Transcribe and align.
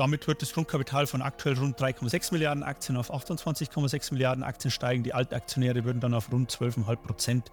damit 0.00 0.26
wird 0.26 0.40
das 0.40 0.54
Grundkapital 0.54 1.06
von 1.06 1.20
aktuell 1.20 1.58
rund 1.58 1.78
3,6 1.78 2.32
Milliarden 2.32 2.62
Aktien 2.62 2.96
auf 2.96 3.12
28,6 3.12 4.14
Milliarden 4.14 4.42
Aktien 4.42 4.70
steigen. 4.70 5.02
Die 5.02 5.12
Altaktionäre 5.12 5.84
würden 5.84 6.00
dann 6.00 6.14
auf 6.14 6.32
rund 6.32 6.50
12,5 6.50 6.96
Prozent 6.96 7.52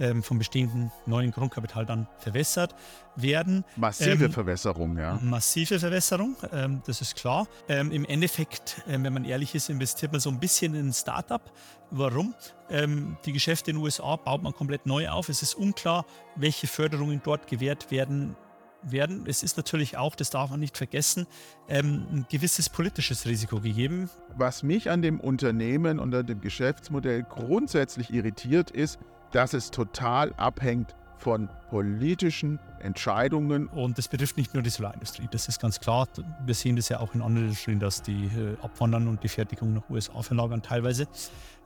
ähm, 0.00 0.22
vom 0.22 0.38
bestehenden 0.38 0.90
neuen 1.04 1.32
Grundkapital 1.32 1.84
dann 1.84 2.08
verwässert 2.16 2.74
werden. 3.14 3.62
Massive 3.76 4.24
ähm, 4.24 4.32
Verwässerung, 4.32 4.96
ja. 4.96 5.18
Massive 5.20 5.78
Verwässerung, 5.78 6.34
ähm, 6.50 6.80
das 6.86 7.02
ist 7.02 7.14
klar. 7.14 7.46
Ähm, 7.68 7.92
Im 7.92 8.06
Endeffekt, 8.06 8.82
äh, 8.88 8.92
wenn 8.92 9.12
man 9.12 9.26
ehrlich 9.26 9.54
ist, 9.54 9.68
investiert 9.68 10.12
man 10.12 10.20
so 10.22 10.30
ein 10.30 10.40
bisschen 10.40 10.74
in 10.74 10.88
ein 10.88 10.92
Startup. 10.94 11.42
Warum? 11.90 12.34
Ähm, 12.70 13.18
die 13.26 13.34
Geschäfte 13.34 13.70
in 13.70 13.76
den 13.76 13.84
USA 13.84 14.16
baut 14.16 14.42
man 14.42 14.54
komplett 14.54 14.86
neu 14.86 15.10
auf. 15.10 15.28
Es 15.28 15.42
ist 15.42 15.54
unklar, 15.54 16.06
welche 16.36 16.66
Förderungen 16.66 17.20
dort 17.22 17.48
gewährt 17.48 17.90
werden 17.90 18.34
werden. 18.82 19.24
Es 19.26 19.42
ist 19.42 19.56
natürlich 19.56 19.96
auch, 19.96 20.14
das 20.14 20.30
darf 20.30 20.50
man 20.50 20.60
nicht 20.60 20.76
vergessen, 20.76 21.26
ähm, 21.68 22.06
ein 22.12 22.26
gewisses 22.30 22.68
politisches 22.68 23.26
Risiko 23.26 23.60
gegeben. 23.60 24.10
Was 24.36 24.62
mich 24.62 24.90
an 24.90 25.02
dem 25.02 25.20
Unternehmen 25.20 25.98
und 25.98 26.14
an 26.14 26.26
dem 26.26 26.40
Geschäftsmodell 26.40 27.22
grundsätzlich 27.22 28.12
irritiert, 28.12 28.70
ist, 28.70 28.98
dass 29.32 29.54
es 29.54 29.70
total 29.70 30.32
abhängt 30.34 30.94
von 31.22 31.48
politischen 31.70 32.58
Entscheidungen. 32.80 33.68
Und 33.68 33.96
das 33.96 34.08
betrifft 34.08 34.36
nicht 34.36 34.54
nur 34.54 34.62
die 34.62 34.70
Solarindustrie, 34.70 35.28
das 35.30 35.48
ist 35.48 35.60
ganz 35.60 35.78
klar. 35.78 36.08
Wir 36.44 36.54
sehen 36.54 36.76
das 36.76 36.88
ja 36.88 36.98
auch 36.98 37.14
in 37.14 37.22
anderen 37.22 37.46
Industrien, 37.46 37.78
dass 37.78 38.02
die 38.02 38.24
äh, 38.24 38.56
abwandern 38.60 39.06
und 39.06 39.22
die 39.22 39.28
Fertigung 39.28 39.72
nach 39.72 39.88
USA 39.88 40.20
verlagern 40.22 40.62
teilweise, 40.62 41.06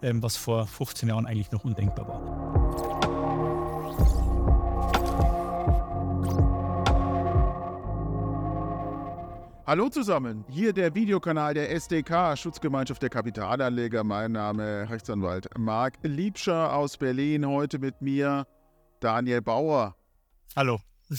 ähm, 0.02 0.22
was 0.22 0.36
vor 0.36 0.66
15 0.66 1.08
Jahren 1.08 1.26
eigentlich 1.26 1.50
noch 1.52 1.64
undenkbar 1.64 2.06
war. 2.06 2.85
Hallo 9.66 9.88
zusammen, 9.88 10.44
hier 10.48 10.72
der 10.72 10.94
Videokanal 10.94 11.52
der 11.52 11.72
SDK, 11.72 12.36
Schutzgemeinschaft 12.38 13.02
der 13.02 13.10
Kapitalanleger. 13.10 14.04
Mein 14.04 14.30
Name 14.30 14.88
Rechtsanwalt 14.88 15.48
Marc 15.58 15.94
Liebscher 16.04 16.72
aus 16.72 16.96
Berlin. 16.96 17.44
Heute 17.44 17.80
mit 17.80 18.00
mir 18.00 18.46
Daniel 19.00 19.42
Bauer. 19.42 19.96
Hallo. 20.54 20.78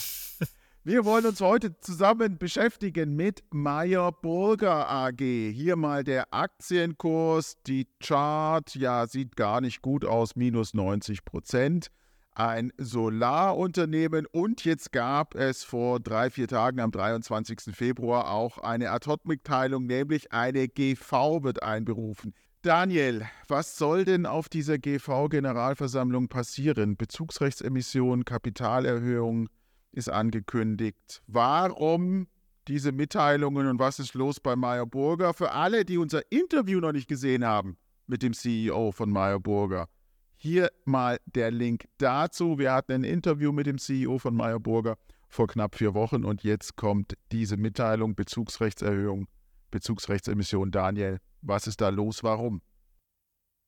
Wir 0.86 1.04
wollen 1.04 1.26
uns 1.26 1.42
heute 1.42 1.78
zusammen 1.82 2.38
beschäftigen 2.38 3.18
mit 3.18 3.44
Meyer 3.50 4.14
Burger 4.14 4.90
AG. 4.90 5.20
Hier 5.20 5.76
mal 5.76 6.06
der 6.06 6.34
Aktienkurs. 6.34 7.58
Die 7.68 7.86
Chart, 8.00 8.74
ja, 8.76 9.08
sieht 9.08 9.36
gar 9.36 9.60
nicht 9.60 9.82
gut 9.82 10.06
aus, 10.06 10.38
minus 10.38 10.74
90 10.74 11.26
Prozent 11.26 11.92
ein 12.38 12.72
Solarunternehmen 12.78 14.28
und 14.28 14.64
jetzt 14.64 14.92
gab 14.92 15.34
es 15.34 15.64
vor 15.64 16.00
drei, 16.00 16.30
vier 16.30 16.48
Tagen 16.48 16.80
am 16.80 16.92
23. 16.92 17.76
Februar 17.76 18.30
auch 18.30 18.60
eine 18.60 18.92
Ad-Hoc-Mitteilung, 18.92 19.88
nämlich 19.88 20.32
eine 20.32 20.68
GV 20.68 21.44
wird 21.44 21.64
einberufen. 21.64 22.36
Daniel, 22.62 23.26
was 23.48 23.78
soll 23.78 24.06
denn 24.06 24.28
auf 24.28 24.50
dieser 24.50 24.78
GV-Generalversammlung 24.78 26.28
passieren? 26.28 26.96
Bezugsrechtsemission, 26.96 28.24
Kapitalerhöhung 28.24 29.50
ist 29.92 30.10
angekündigt. 30.10 31.24
Warum 31.26 32.28
diese 32.68 32.92
Mitteilungen 32.92 33.68
und 33.68 33.80
was 33.80 33.98
ist 33.98 34.14
los 34.14 34.40
bei 34.40 34.56
Meyer 34.56 34.86
Burger? 34.86 35.34
Für 35.34 35.52
alle, 35.54 35.86
die 35.86 35.98
unser 35.98 36.22
Interview 36.32 36.80
noch 36.82 36.92
nicht 36.92 37.08
gesehen 37.08 37.44
haben 37.44 37.78
mit 38.06 38.22
dem 38.22 38.34
CEO 38.34 38.92
von 38.92 39.10
Meyer 39.10 39.40
Burger, 39.40 39.90
hier 40.38 40.72
mal 40.86 41.20
der 41.26 41.52
Link 41.52 41.88
dazu. 41.98 42.58
Wir 42.58 42.72
hatten 42.72 42.94
ein 42.94 43.04
Interview 43.04 43.52
mit 43.52 43.66
dem 43.66 43.78
CEO 43.78 44.20
von 44.20 44.36
Meyer 44.36 44.60
Burger 44.60 44.98
vor 45.28 45.48
knapp 45.48 45.76
vier 45.76 45.94
Wochen 45.94 46.24
und 46.24 46.44
jetzt 46.44 46.76
kommt 46.76 47.18
diese 47.32 47.58
Mitteilung 47.58 48.16
Bezugsrechtserhöhung, 48.16 49.28
Bezugsrechtsemission. 49.72 50.72
Daniel, 50.72 51.20
was 51.42 51.68
ist 51.68 51.82
da 51.82 51.90
los? 51.90 52.24
Warum? 52.24 52.62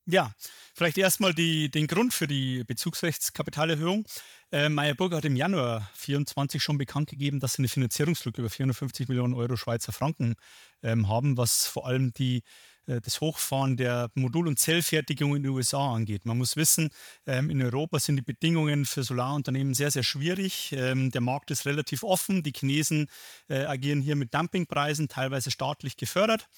Ja, 0.06 0.32
vielleicht 0.74 0.98
erstmal 0.98 1.34
den 1.34 1.86
Grund 1.86 2.14
für 2.14 2.26
die 2.26 2.64
Bezugsrechtskapitalerhöhung. 2.64 4.06
Äh, 4.50 4.68
Meyer 4.68 4.94
Burger 4.94 5.18
hat 5.18 5.24
im 5.24 5.36
Januar 5.36 5.90
2024 5.94 6.62
schon 6.62 6.78
bekannt 6.78 7.10
gegeben, 7.10 7.38
dass 7.38 7.54
sie 7.54 7.60
eine 7.60 7.68
Finanzierungslücke 7.68 8.40
über 8.40 8.50
450 8.50 9.08
Millionen 9.08 9.34
Euro 9.34 9.56
Schweizer 9.56 9.92
Franken 9.92 10.34
ähm, 10.82 11.08
haben, 11.08 11.36
was 11.36 11.66
vor 11.66 11.86
allem 11.86 12.12
die 12.12 12.42
das 12.86 13.20
Hochfahren 13.20 13.76
der 13.76 14.10
Modul- 14.14 14.48
und 14.48 14.58
Zellfertigung 14.58 15.36
in 15.36 15.42
den 15.42 15.52
USA 15.52 15.94
angeht. 15.94 16.26
Man 16.26 16.38
muss 16.38 16.56
wissen, 16.56 16.90
ähm, 17.26 17.50
in 17.50 17.62
Europa 17.62 17.98
sind 18.00 18.16
die 18.16 18.22
Bedingungen 18.22 18.84
für 18.84 19.02
Solarunternehmen 19.02 19.74
sehr, 19.74 19.90
sehr 19.90 20.02
schwierig. 20.02 20.72
Ähm, 20.72 21.10
der 21.10 21.20
Markt 21.20 21.50
ist 21.50 21.66
relativ 21.66 22.02
offen. 22.02 22.42
Die 22.42 22.52
Chinesen 22.52 23.08
äh, 23.48 23.64
agieren 23.64 24.00
hier 24.00 24.16
mit 24.16 24.34
Dumpingpreisen, 24.34 25.08
teilweise 25.08 25.50
staatlich 25.50 25.96
gefördert. 25.96 26.48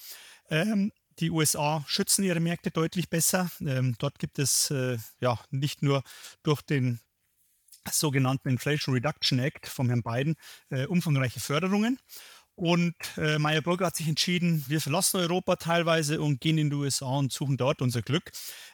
Ähm, 0.49 0.91
die 1.19 1.29
USA 1.29 1.83
schützen 1.87 2.23
ihre 2.23 2.39
Märkte 2.39 2.71
deutlich 2.71 3.07
besser. 3.07 3.51
dort 3.99 4.17
gibt 4.17 4.39
es 4.39 4.71
äh, 4.71 4.97
ja 5.19 5.39
nicht 5.51 5.83
nur 5.83 6.01
durch 6.41 6.63
den 6.63 6.99
sogenannten 7.91 8.49
Inflation 8.49 8.95
Reduction 8.95 9.37
Act 9.37 9.67
von 9.67 9.87
Herrn 9.89 10.01
Biden 10.01 10.35
umfangreiche 10.87 11.39
Förderungen. 11.39 11.99
Und 12.55 12.95
äh, 13.17 13.39
Meyer 13.39 13.61
Burger 13.61 13.87
hat 13.87 13.95
sich 13.95 14.07
entschieden, 14.07 14.63
wir 14.67 14.79
verlassen 14.79 15.19
Europa 15.19 15.55
teilweise 15.55 16.21
und 16.21 16.39
gehen 16.39 16.59
in 16.59 16.69
die 16.69 16.75
USA 16.75 17.07
und 17.07 17.33
suchen 17.33 17.57
dort 17.57 17.81
unser 17.81 18.03
Glück. 18.03 18.31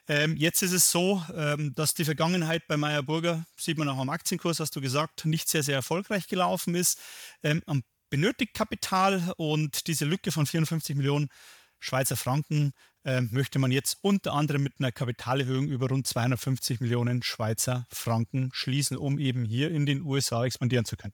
Ähm, 0.08 0.36
jetzt 0.36 0.62
ist 0.64 0.74
es 0.74 0.92
so, 0.92 1.24
ähm, 1.34 1.74
dass 1.76 1.94
die 1.94 2.04
Vergangenheit 2.04 2.68
bei 2.68 2.76
Meyer 2.76 3.04
Burger, 3.04 3.46
sieht 3.58 3.78
man 3.78 3.88
auch 3.88 3.98
am 3.98 4.10
Aktienkurs, 4.10 4.60
hast 4.60 4.76
du 4.76 4.82
gesagt, 4.82 5.26
nicht 5.26 5.48
sehr, 5.48 5.64
sehr 5.64 5.76
erfolgreich 5.76 6.28
gelaufen 6.28 6.76
ist. 6.76 7.00
Ähm, 7.42 7.62
benötigt 8.10 8.54
Kapital 8.54 9.34
und 9.38 9.88
diese 9.88 10.06
Lücke 10.06 10.32
von 10.32 10.46
54 10.46 10.96
Millionen 10.96 11.30
Schweizer 11.80 12.18
Franken 12.18 12.74
äh, 13.06 13.22
möchte 13.22 13.60
man 13.60 13.72
jetzt 13.72 13.98
unter 14.02 14.34
anderem 14.34 14.64
mit 14.64 14.74
einer 14.80 14.92
Kapitalerhöhung 14.92 15.68
über 15.68 15.88
rund 15.88 16.06
250 16.06 16.82
Millionen 16.82 17.24
Schweizer 17.24 17.88
Franken 17.90 18.50
schließen, 18.52 18.98
um 18.98 19.20
eben 19.20 19.46
hier 19.46 19.72
in 19.72 19.86
den 19.86 20.02
USA 20.02 20.44
expandieren 20.44 20.86
zu 20.86 20.98
können. 20.98 21.14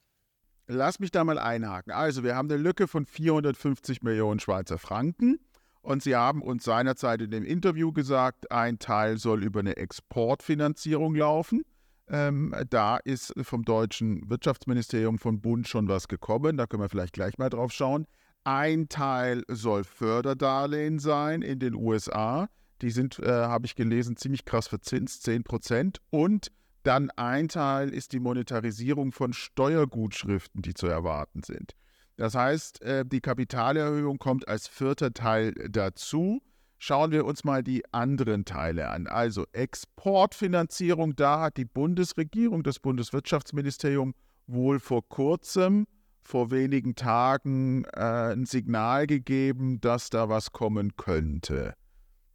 Lass 0.68 1.00
mich 1.00 1.12
da 1.12 1.24
mal 1.24 1.38
einhaken. 1.38 1.92
Also, 1.92 2.24
wir 2.24 2.36
haben 2.36 2.50
eine 2.50 2.62
Lücke 2.62 2.88
von 2.88 3.06
450 3.06 4.02
Millionen 4.02 4.40
Schweizer 4.40 4.78
Franken. 4.78 5.40
Und 5.82 6.02
Sie 6.02 6.16
haben 6.16 6.42
uns 6.42 6.64
seinerzeit 6.64 7.22
in 7.22 7.30
dem 7.30 7.46
Interview 7.46 7.92
gesagt, 7.92 8.52
ein 8.52 8.80
Teil 8.80 9.20
soll 9.20 9.44
über 9.44 9.60
eine 9.60 9.78
Exportfinanzierung 9.78 11.14
laufen. 11.14 11.64
Ähm, 12.08 12.56
da 12.70 12.98
ist 12.98 13.34
vom 13.44 13.64
deutschen 13.64 14.28
Wirtschaftsministerium 14.28 15.20
von 15.20 15.42
Bund 15.42 15.68
schon 15.68 15.88
was 15.88 16.08
gekommen. 16.08 16.58
Da 16.58 16.66
können 16.66 16.82
wir 16.82 16.90
vielleicht 16.90 17.14
gleich 17.14 17.38
mal 17.38 17.50
drauf 17.50 17.72
schauen. 17.72 18.08
Ein 18.44 18.90
Teil 18.90 19.44
soll 19.48 19.84
Förderdarlehen 19.84 20.98
sein 20.98 21.44
in 21.44 21.60
den 21.60 21.76
USA. 21.76 22.48
Die 22.82 22.90
sind, 22.92 23.20
äh, 23.20 23.30
habe 23.30 23.68
ich 23.68 23.76
gelesen, 23.76 24.18
ziemlich 24.18 24.46
krass 24.46 24.68
verzinst, 24.68 25.24
10 25.24 25.44
Prozent. 25.44 26.00
Und 26.10 26.52
dann 26.86 27.10
ein 27.12 27.48
Teil 27.48 27.90
ist 27.90 28.14
die 28.14 28.20
Monetarisierung 28.20 29.12
von 29.12 29.34
Steuergutschriften, 29.34 30.62
die 30.62 30.74
zu 30.74 30.88
erwarten 30.88 31.42
sind. 31.44 31.74
Das 32.18 32.36
heißt, 32.36 32.82
äh, 32.82 33.06
die 33.06 33.22
Kapitalerhöhung 33.22 34.20
kommt 34.20 34.48
als 34.48 34.68
vierter 34.68 35.14
Teil 35.14 35.54
dazu. 35.70 36.42
Schauen 36.78 37.12
wir 37.12 37.26
uns 37.26 37.44
mal 37.44 37.64
die 37.64 37.84
anderen 37.92 38.46
Teile 38.46 38.90
an. 38.90 39.08
Also 39.08 39.46
Exportfinanzierung, 39.54 41.16
da 41.16 41.42
hat 41.42 41.58
die 41.58 41.66
Bundesregierung, 41.66 42.64
das 42.64 42.80
Bundeswirtschaftsministerium 42.80 44.14
wohl 44.48 44.80
vor 44.80 45.08
kurzem, 45.08 45.88
vor 46.22 46.52
wenigen 46.52 46.96
Tagen 46.96 47.86
äh, 47.94 48.34
ein 48.34 48.46
Signal 48.46 49.08
gegeben, 49.08 49.82
dass 49.82 50.10
da 50.10 50.30
was 50.30 50.52
kommen 50.52 50.96
könnte 50.96 51.76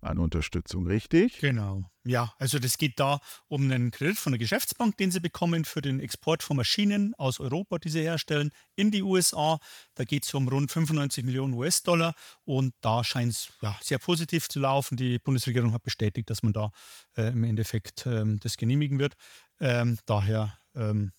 an 0.02 0.18
Unterstützung, 0.18 0.86
richtig? 0.86 1.38
Genau. 1.38 1.84
Ja, 2.04 2.32
also 2.38 2.58
das 2.58 2.78
geht 2.78 2.98
da 2.98 3.20
um 3.48 3.62
einen 3.62 3.90
Kredit 3.90 4.18
von 4.18 4.32
der 4.32 4.38
Geschäftsbank, 4.38 4.96
den 4.96 5.10
sie 5.10 5.20
bekommen 5.20 5.64
für 5.64 5.82
den 5.82 6.00
Export 6.00 6.42
von 6.42 6.56
Maschinen 6.56 7.14
aus 7.16 7.40
Europa, 7.40 7.78
die 7.78 7.90
sie 7.90 8.00
herstellen, 8.00 8.50
in 8.74 8.90
die 8.90 9.02
USA. 9.02 9.58
Da 9.94 10.04
geht 10.04 10.24
es 10.24 10.32
um 10.32 10.48
rund 10.48 10.70
95 10.70 11.24
Millionen 11.24 11.52
US-Dollar 11.54 12.14
und 12.44 12.74
da 12.80 13.04
scheint 13.04 13.32
es 13.32 13.52
ja, 13.60 13.76
sehr 13.82 13.98
positiv 13.98 14.48
zu 14.48 14.60
laufen. 14.60 14.96
Die 14.96 15.18
Bundesregierung 15.18 15.72
hat 15.74 15.82
bestätigt, 15.82 16.30
dass 16.30 16.42
man 16.42 16.52
da 16.52 16.70
äh, 17.16 17.28
im 17.28 17.44
Endeffekt 17.44 18.06
ähm, 18.06 18.40
das 18.40 18.56
genehmigen 18.56 18.98
wird. 18.98 19.14
Ähm, 19.60 19.98
daher 20.06 20.58
ähm, 20.74 21.12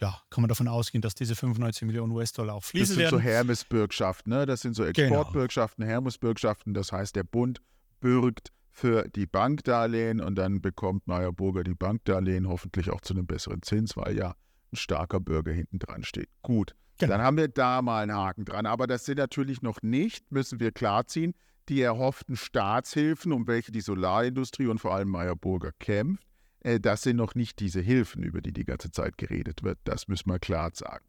ja, 0.00 0.22
kann 0.30 0.42
man 0.42 0.48
davon 0.48 0.68
ausgehen, 0.68 1.02
dass 1.02 1.14
diese 1.14 1.34
95 1.34 1.82
Millionen 1.82 2.12
US-Dollar 2.12 2.54
auch 2.54 2.62
fließen 2.62 2.96
werden. 2.96 3.02
Das 3.02 3.10
sind 3.10 3.18
werden. 3.18 3.32
so 3.32 3.36
Hermes-Bürgschaften, 3.36 4.30
ne? 4.30 4.46
das 4.46 4.60
sind 4.60 4.74
so 4.74 4.84
genau. 4.84 4.90
Exportbürgschaften, 4.90 5.82
genau. 5.82 5.92
Hermes-Bürgschaften. 5.92 6.74
Das 6.74 6.92
heißt, 6.92 7.16
der 7.16 7.24
Bund 7.24 7.60
bürgt 8.00 8.52
für 8.70 9.08
die 9.08 9.26
Bankdarlehen 9.26 10.20
und 10.20 10.36
dann 10.36 10.60
bekommt 10.60 11.06
Meyer 11.06 11.32
Burger 11.32 11.64
die 11.64 11.74
Bankdarlehen 11.74 12.48
hoffentlich 12.48 12.90
auch 12.90 13.00
zu 13.00 13.14
einem 13.14 13.26
besseren 13.26 13.62
Zins, 13.62 13.96
weil 13.96 14.16
ja 14.16 14.34
ein 14.72 14.76
starker 14.76 15.20
Bürger 15.20 15.52
hinten 15.52 15.78
dran 15.78 16.04
steht. 16.04 16.28
Gut, 16.42 16.74
genau. 16.98 17.12
dann 17.12 17.22
haben 17.22 17.36
wir 17.36 17.48
da 17.48 17.82
mal 17.82 18.02
einen 18.02 18.14
Haken 18.14 18.44
dran. 18.44 18.66
Aber 18.66 18.86
das 18.86 19.04
sind 19.04 19.18
natürlich 19.18 19.62
noch 19.62 19.82
nicht, 19.82 20.30
müssen 20.30 20.60
wir 20.60 20.70
klarziehen, 20.70 21.34
die 21.68 21.80
erhofften 21.80 22.36
Staatshilfen, 22.36 23.32
um 23.32 23.46
welche 23.46 23.72
die 23.72 23.80
Solarindustrie 23.80 24.66
und 24.66 24.78
vor 24.78 24.94
allem 24.94 25.08
Meyer 25.08 25.36
Burger 25.36 25.72
kämpft. 25.78 26.22
Äh, 26.60 26.80
das 26.80 27.02
sind 27.02 27.16
noch 27.16 27.34
nicht 27.34 27.60
diese 27.60 27.80
Hilfen, 27.80 28.22
über 28.22 28.40
die 28.40 28.52
die 28.52 28.64
ganze 28.64 28.90
Zeit 28.90 29.18
geredet 29.18 29.62
wird. 29.62 29.78
Das 29.84 30.08
müssen 30.08 30.30
wir 30.30 30.38
klar 30.38 30.70
sagen. 30.72 31.04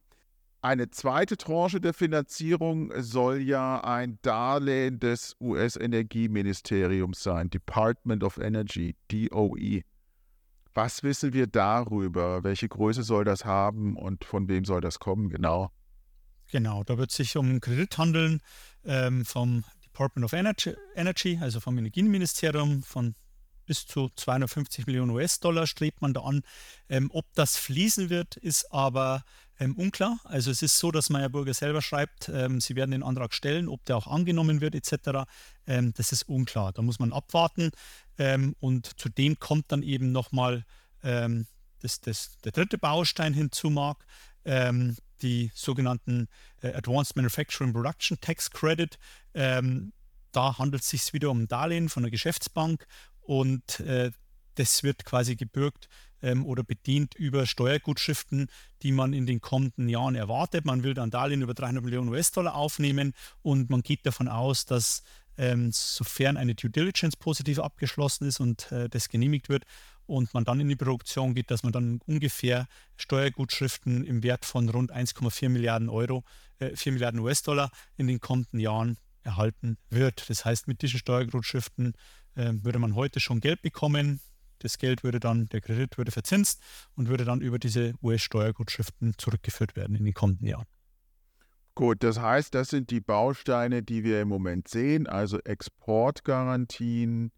Eine 0.61 0.91
zweite 0.91 1.37
Tranche 1.37 1.79
der 1.79 1.93
Finanzierung 1.93 2.91
soll 3.01 3.39
ja 3.39 3.81
ein 3.81 4.19
Darlehen 4.23 4.99
des 4.99 5.37
US-Energieministeriums 5.39 7.23
sein, 7.23 7.49
Department 7.49 8.25
of 8.25 8.37
Energy, 8.37 8.97
DOE. 9.09 9.83
Was 10.73 11.01
wissen 11.03 11.31
wir 11.31 11.47
darüber? 11.47 12.43
Welche 12.43 12.67
Größe 12.67 13.03
soll 13.03 13.23
das 13.23 13.45
haben 13.45 13.95
und 13.95 14.25
von 14.25 14.49
wem 14.49 14.65
soll 14.65 14.81
das 14.81 14.99
kommen 14.99 15.29
genau? 15.29 15.71
Genau, 16.51 16.83
da 16.83 16.97
wird 16.97 17.11
es 17.11 17.15
sich 17.15 17.37
um 17.37 17.45
einen 17.49 17.61
Kredit 17.61 17.97
handeln 17.97 18.41
ähm, 18.83 19.23
vom 19.23 19.63
Department 19.85 20.25
of 20.25 20.33
Energy, 20.33 20.75
Energy, 20.93 21.39
also 21.41 21.61
vom 21.61 21.77
Energieministerium, 21.77 22.83
von 22.83 23.15
bis 23.65 23.85
zu 23.85 24.09
250 24.15 24.87
Millionen 24.87 25.11
US-Dollar 25.11 25.67
strebt 25.67 26.01
man 26.01 26.13
da 26.13 26.21
an. 26.21 26.41
Ähm, 26.89 27.11
ob 27.13 27.25
das 27.35 27.55
fließen 27.55 28.09
wird, 28.09 28.35
ist 28.35 28.73
aber 28.73 29.23
ähm, 29.59 29.75
unklar. 29.75 30.19
Also 30.23 30.51
es 30.51 30.61
ist 30.61 30.77
so, 30.77 30.91
dass 30.91 31.09
Meyerburger 31.09 31.53
selber 31.53 31.81
schreibt, 31.81 32.29
ähm, 32.29 32.61
sie 32.61 32.75
werden 32.75 32.91
den 32.91 33.03
Antrag 33.03 33.33
stellen, 33.33 33.67
ob 33.67 33.83
der 33.85 33.97
auch 33.97 34.07
angenommen 34.07 34.61
wird 34.61 34.75
etc. 34.75 35.29
Ähm, 35.67 35.93
das 35.95 36.11
ist 36.11 36.23
unklar. 36.23 36.71
Da 36.71 36.81
muss 36.81 36.99
man 36.99 37.13
abwarten. 37.13 37.71
Ähm, 38.17 38.55
und 38.59 38.99
zudem 38.99 39.39
kommt 39.39 39.71
dann 39.71 39.83
eben 39.83 40.11
nochmal 40.11 40.65
ähm, 41.03 41.45
das, 41.81 41.99
das, 42.01 42.37
der 42.43 42.51
dritte 42.51 42.77
Baustein 42.77 43.33
hinzu, 43.33 43.69
Marc, 43.69 44.05
ähm, 44.45 44.95
die 45.21 45.51
sogenannten 45.53 46.27
äh, 46.61 46.73
Advanced 46.73 47.15
Manufacturing 47.15 47.73
Production 47.73 48.17
Tax 48.21 48.49
Credit. 48.51 48.97
da 49.33 50.57
handelt 50.57 50.83
es 50.83 50.89
sich 50.89 51.13
wieder 51.13 51.29
um 51.29 51.41
ein 51.41 51.47
Darlehen 51.47 51.89
von 51.89 52.03
der 52.03 52.11
Geschäftsbank 52.11 52.85
und 53.21 53.79
äh, 53.81 54.11
das 54.55 54.83
wird 54.83 55.05
quasi 55.05 55.35
gebürgt 55.35 55.87
ähm, 56.21 56.45
oder 56.45 56.63
bedient 56.63 57.15
über 57.15 57.45
Steuergutschriften, 57.45 58.47
die 58.81 58.91
man 58.91 59.13
in 59.13 59.25
den 59.25 59.41
kommenden 59.41 59.89
Jahren 59.89 60.15
erwartet. 60.15 60.65
Man 60.65 60.83
will 60.83 60.93
dann 60.93 61.11
Darlehen 61.11 61.41
über 61.41 61.53
300 61.53 61.83
Millionen 61.83 62.09
US-Dollar 62.09 62.55
aufnehmen 62.55 63.13
und 63.41 63.69
man 63.69 63.81
geht 63.81 64.05
davon 64.05 64.27
aus, 64.27 64.65
dass 64.65 65.03
ähm, 65.37 65.71
sofern 65.71 66.37
eine 66.37 66.55
Due 66.55 66.69
Diligence 66.69 67.15
positiv 67.15 67.59
abgeschlossen 67.59 68.27
ist 68.27 68.39
und 68.39 68.71
äh, 68.71 68.89
das 68.89 69.09
genehmigt 69.09 69.49
wird 69.49 69.63
und 70.05 70.33
man 70.33 70.43
dann 70.43 70.59
in 70.59 70.67
die 70.67 70.75
Produktion 70.75 71.35
geht, 71.35 71.51
dass 71.51 71.63
man 71.63 71.71
dann 71.71 72.01
ungefähr 72.05 72.67
Steuergutschriften 72.97 74.03
im 74.03 74.23
Wert 74.23 74.43
von 74.43 74.67
rund 74.67 74.91
1,4 74.91 75.49
Milliarden 75.49 75.87
Euro, 75.87 76.23
äh, 76.57 76.75
4 76.75 76.93
Milliarden 76.93 77.19
US-Dollar 77.19 77.71
in 77.95 78.07
den 78.07 78.19
kommenden 78.19 78.59
Jahren 78.59 78.97
erhalten 79.23 79.77
wird. 79.89 80.29
Das 80.29 80.45
heißt, 80.45 80.67
mit 80.67 80.81
diesen 80.81 80.99
Steuergutschriften 80.99 81.93
äh, 82.35 82.51
würde 82.53 82.79
man 82.79 82.95
heute 82.95 83.19
schon 83.19 83.39
Geld 83.39 83.61
bekommen. 83.61 84.19
Das 84.59 84.77
Geld 84.77 85.03
würde 85.03 85.19
dann, 85.19 85.47
der 85.47 85.61
Kredit 85.61 85.97
würde 85.97 86.11
verzinst 86.11 86.61
und 86.95 87.09
würde 87.09 87.25
dann 87.25 87.41
über 87.41 87.59
diese 87.59 87.93
US-Steuergutschriften 88.01 89.13
zurückgeführt 89.17 89.75
werden 89.75 89.95
in 89.95 90.05
den 90.05 90.13
kommenden 90.13 90.47
Jahren. 90.47 90.65
Gut, 91.75 92.03
das 92.03 92.19
heißt, 92.19 92.53
das 92.55 92.69
sind 92.69 92.91
die 92.91 92.99
Bausteine, 92.99 93.81
die 93.81 94.03
wir 94.03 94.21
im 94.21 94.27
Moment 94.27 94.67
sehen, 94.67 95.07
also 95.07 95.39
Exportgarantien, 95.39 97.31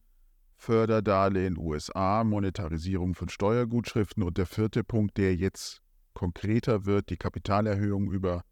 Förderdarlehen 0.57 1.57
USA, 1.57 2.23
Monetarisierung 2.23 3.13
von 3.13 3.29
Steuergutschriften 3.29 4.24
und 4.24 4.38
der 4.38 4.47
vierte 4.47 4.83
Punkt, 4.83 5.17
der 5.17 5.35
jetzt 5.35 5.81
konkreter 6.13 6.85
wird, 6.85 7.09
die 7.09 7.17
Kapitalerhöhung 7.17 8.12
über 8.12 8.44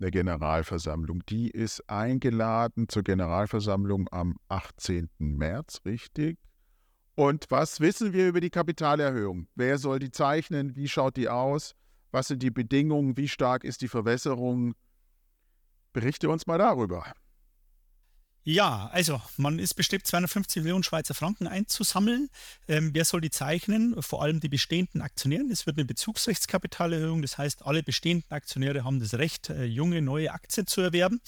eine 0.00 0.10
Generalversammlung. 0.10 1.24
Die 1.28 1.50
ist 1.50 1.88
eingeladen 1.88 2.88
zur 2.88 3.02
Generalversammlung 3.02 4.08
am 4.10 4.36
18. 4.48 5.08
März, 5.18 5.80
richtig? 5.84 6.38
Und 7.14 7.46
was 7.50 7.80
wissen 7.80 8.12
wir 8.12 8.28
über 8.28 8.40
die 8.40 8.50
Kapitalerhöhung? 8.50 9.46
Wer 9.54 9.78
soll 9.78 9.98
die 9.98 10.10
zeichnen? 10.10 10.76
Wie 10.76 10.88
schaut 10.88 11.16
die 11.16 11.28
aus? 11.28 11.74
Was 12.10 12.28
sind 12.28 12.42
die 12.42 12.50
Bedingungen? 12.50 13.16
Wie 13.16 13.28
stark 13.28 13.64
ist 13.64 13.82
die 13.82 13.88
Verwässerung? 13.88 14.74
Berichte 15.92 16.30
uns 16.30 16.46
mal 16.46 16.58
darüber. 16.58 17.04
Ja, 18.44 18.90
also 18.92 19.22
man 19.36 19.60
ist 19.60 19.74
bestrebt, 19.74 20.04
250 20.04 20.64
Millionen 20.64 20.82
Schweizer 20.82 21.14
Franken 21.14 21.46
einzusammeln. 21.46 22.28
Ähm, 22.66 22.90
wer 22.92 23.04
soll 23.04 23.20
die 23.20 23.30
zeichnen? 23.30 24.02
Vor 24.02 24.20
allem 24.20 24.40
die 24.40 24.48
bestehenden 24.48 25.00
Aktionäre. 25.00 25.44
Es 25.52 25.64
wird 25.66 25.76
eine 25.76 25.84
Bezugsrechtskapitalerhöhung. 25.84 27.22
Das 27.22 27.38
heißt, 27.38 27.64
alle 27.64 27.84
bestehenden 27.84 28.28
Aktionäre 28.32 28.82
haben 28.82 28.98
das 28.98 29.14
Recht, 29.14 29.50
äh, 29.50 29.64
junge, 29.64 30.02
neue 30.02 30.32
Aktien 30.32 30.66
zu 30.66 30.80
erwerben. 30.80 31.20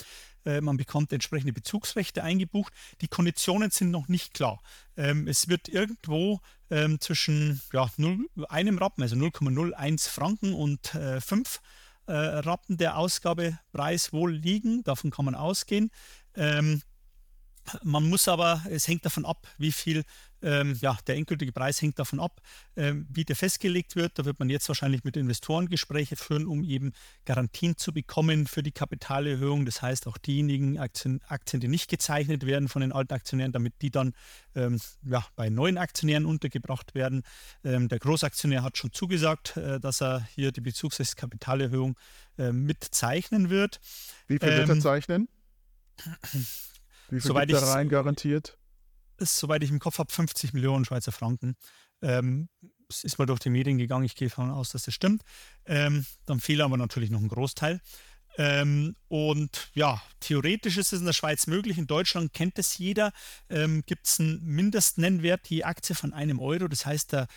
Äh, 0.44 0.60
man 0.60 0.76
bekommt 0.76 1.12
entsprechende 1.12 1.52
Bezugsrechte 1.52 2.24
eingebucht. 2.24 2.72
Die 3.00 3.06
Konditionen 3.06 3.70
sind 3.70 3.92
noch 3.92 4.08
nicht 4.08 4.34
klar. 4.34 4.60
Ähm, 4.96 5.28
es 5.28 5.48
wird 5.48 5.68
irgendwo 5.68 6.40
ähm, 6.68 7.00
zwischen 7.00 7.62
ja, 7.72 7.88
0, 7.96 8.26
einem 8.48 8.78
Rappen, 8.78 9.04
also 9.04 9.14
0,01 9.14 10.08
Franken 10.08 10.52
und 10.52 10.96
äh, 10.96 11.20
5 11.20 11.60
äh, 12.06 12.12
Rappen 12.12 12.76
der 12.76 12.98
Ausgabepreis 12.98 14.12
wohl 14.12 14.32
liegen. 14.32 14.82
Davon 14.82 15.12
kann 15.12 15.26
man 15.26 15.36
ausgehen. 15.36 15.92
Man 17.82 18.04
muss 18.04 18.28
aber, 18.28 18.62
es 18.70 18.88
hängt 18.88 19.04
davon 19.04 19.24
ab, 19.24 19.46
wie 19.58 19.72
viel, 19.72 20.04
ähm, 20.42 20.76
ja, 20.80 20.98
der 21.06 21.16
endgültige 21.16 21.52
Preis 21.52 21.80
hängt 21.80 21.98
davon 21.98 22.20
ab, 22.20 22.42
ähm, 22.76 23.06
wie 23.10 23.24
der 23.24 23.36
festgelegt 23.36 23.96
wird. 23.96 24.18
Da 24.18 24.26
wird 24.26 24.38
man 24.38 24.50
jetzt 24.50 24.68
wahrscheinlich 24.68 25.02
mit 25.04 25.16
Investoren 25.16 25.68
Gespräche 25.68 26.16
führen, 26.16 26.46
um 26.46 26.62
eben 26.62 26.92
Garantien 27.24 27.78
zu 27.78 27.92
bekommen 27.92 28.46
für 28.46 28.62
die 28.62 28.72
Kapitalerhöhung. 28.72 29.64
Das 29.64 29.80
heißt, 29.80 30.06
auch 30.06 30.18
diejenigen 30.18 30.78
Aktien, 30.78 31.22
Aktien 31.26 31.60
die 31.60 31.68
nicht 31.68 31.88
gezeichnet 31.88 32.44
werden 32.44 32.68
von 32.68 32.82
den 32.82 32.92
alten 32.92 33.14
Aktionären, 33.14 33.52
damit 33.52 33.80
die 33.80 33.90
dann 33.90 34.12
ähm, 34.54 34.78
ja, 35.02 35.26
bei 35.34 35.48
neuen 35.48 35.78
Aktionären 35.78 36.26
untergebracht 36.26 36.94
werden. 36.94 37.22
Ähm, 37.64 37.88
der 37.88 37.98
Großaktionär 37.98 38.62
hat 38.62 38.76
schon 38.76 38.92
zugesagt, 38.92 39.56
äh, 39.56 39.80
dass 39.80 40.02
er 40.02 40.28
hier 40.34 40.52
die 40.52 40.60
Bezugskapitalerhöhung 40.60 41.98
äh, 42.36 42.52
mitzeichnen 42.52 43.48
wird. 43.48 43.80
Wie 44.26 44.38
viel 44.38 44.50
wird 44.50 44.68
er 44.68 44.74
ähm, 44.74 44.80
zeichnen? 44.82 45.28
Wie 47.08 47.20
viel 47.20 47.28
soweit 47.28 47.48
gibt 47.48 47.60
da 47.60 47.72
rein 47.72 47.88
garantiert? 47.88 48.58
Ist, 49.18 49.36
soweit 49.36 49.62
ich 49.62 49.70
im 49.70 49.78
Kopf 49.78 49.98
habe, 49.98 50.12
50 50.12 50.52
Millionen 50.52 50.84
Schweizer 50.84 51.12
Franken. 51.12 51.56
Ähm, 52.02 52.48
es 52.88 53.04
ist 53.04 53.18
mal 53.18 53.26
durch 53.26 53.40
die 53.40 53.50
Medien 53.50 53.78
gegangen, 53.78 54.04
ich 54.04 54.16
gehe 54.16 54.28
davon 54.28 54.50
aus, 54.50 54.70
dass 54.70 54.84
das 54.84 54.94
stimmt. 54.94 55.22
Ähm, 55.66 56.04
dann 56.26 56.40
fehlt 56.40 56.60
aber 56.60 56.76
natürlich 56.76 57.10
noch 57.10 57.20
ein 57.20 57.28
Großteil. 57.28 57.80
Ähm, 58.36 58.96
und 59.08 59.70
ja, 59.74 60.02
theoretisch 60.20 60.76
ist 60.76 60.92
es 60.92 61.00
in 61.00 61.06
der 61.06 61.12
Schweiz 61.12 61.46
möglich. 61.46 61.78
In 61.78 61.86
Deutschland 61.86 62.32
kennt 62.32 62.58
es 62.58 62.78
jeder. 62.78 63.12
Ähm, 63.48 63.82
Gibt 63.86 64.06
es 64.06 64.18
einen 64.18 64.44
Mindestnennwert 64.44 65.46
je 65.48 65.62
Aktie 65.62 65.94
von 65.94 66.12
einem 66.12 66.40
Euro. 66.40 66.66
Das 66.66 66.84
heißt, 66.84 67.12
der 67.12 67.28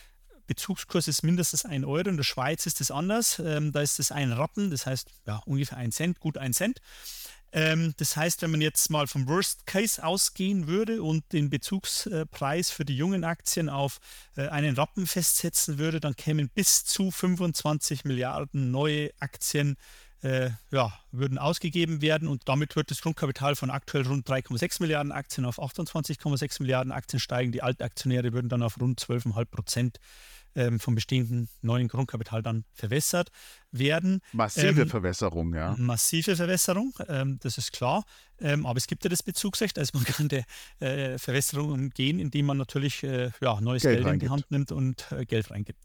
Bezugskurs 0.47 1.07
ist 1.07 1.23
mindestens 1.23 1.65
ein 1.65 1.85
Euro. 1.85 2.09
In 2.09 2.17
der 2.17 2.23
Schweiz 2.23 2.65
ist 2.65 2.81
es 2.81 2.89
anders. 2.89 3.39
Ähm, 3.39 3.71
da 3.73 3.81
ist 3.81 3.99
es 3.99 4.11
ein 4.11 4.31
Rappen, 4.31 4.71
das 4.71 4.85
heißt 4.85 5.11
ja, 5.27 5.37
ungefähr 5.45 5.77
ein 5.77 5.91
Cent, 5.91 6.19
gut 6.19 6.37
ein 6.37 6.53
Cent. 6.53 6.79
Ähm, 7.53 7.93
das 7.97 8.17
heißt, 8.17 8.41
wenn 8.41 8.51
man 8.51 8.61
jetzt 8.61 8.89
mal 8.89 9.07
vom 9.07 9.27
Worst 9.27 9.65
Case 9.65 10.03
ausgehen 10.03 10.67
würde 10.67 11.01
und 11.01 11.31
den 11.31 11.49
Bezugspreis 11.49 12.69
für 12.69 12.85
die 12.85 12.97
jungen 12.97 13.23
Aktien 13.23 13.69
auf 13.69 13.99
äh, 14.35 14.47
einen 14.49 14.75
Rappen 14.75 15.07
festsetzen 15.07 15.77
würde, 15.77 15.99
dann 15.99 16.15
kämen 16.15 16.49
bis 16.49 16.83
zu 16.85 17.09
25 17.09 18.05
Milliarden 18.05 18.71
neue 18.71 19.11
Aktien 19.19 19.77
äh, 20.21 20.49
ja, 20.71 20.93
würden 21.11 21.37
ausgegeben 21.37 22.01
werden 22.01 22.27
und 22.27 22.47
damit 22.49 22.75
wird 22.75 22.91
das 22.91 23.01
Grundkapital 23.01 23.55
von 23.55 23.69
aktuell 23.69 24.05
rund 24.07 24.27
3,6 24.27 24.81
Milliarden 24.81 25.11
Aktien 25.11 25.45
auf 25.45 25.59
28,6 25.59 26.61
Milliarden 26.61 26.91
Aktien 26.91 27.19
steigen. 27.19 27.51
Die 27.51 27.61
Altaktionäre 27.61 28.33
würden 28.33 28.49
dann 28.49 28.63
auf 28.63 28.79
rund 28.79 28.99
12,5 28.99 29.45
Prozent 29.45 29.99
ähm, 30.55 30.79
vom 30.79 30.95
bestehenden 30.95 31.49
neuen 31.61 31.87
Grundkapital 31.87 32.41
dann 32.41 32.65
verwässert 32.73 33.29
werden. 33.71 34.21
Massive 34.33 34.81
ähm, 34.81 34.89
Verwässerung, 34.89 35.53
ja. 35.53 35.75
Massive 35.77 36.35
Verwässerung, 36.35 36.93
ähm, 37.07 37.37
das 37.41 37.57
ist 37.57 37.71
klar. 37.71 38.03
Ähm, 38.39 38.65
aber 38.65 38.77
es 38.77 38.87
gibt 38.87 39.03
ja 39.03 39.09
das 39.09 39.23
Bezugsrecht, 39.23 39.77
also 39.77 39.91
man 39.93 40.03
kann 40.05 40.29
der 40.29 40.45
äh, 40.79 41.17
Verwässerung 41.19 41.71
umgehen, 41.71 42.19
indem 42.19 42.47
man 42.47 42.57
natürlich 42.57 43.03
äh, 43.03 43.29
ja, 43.39 43.61
neues 43.61 43.83
Geld, 43.83 44.03
Geld 44.03 44.13
in 44.13 44.19
die 44.19 44.29
Hand 44.29 44.49
nimmt 44.49 44.71
und 44.71 45.05
äh, 45.11 45.25
Geld 45.25 45.51
reingibt. 45.51 45.79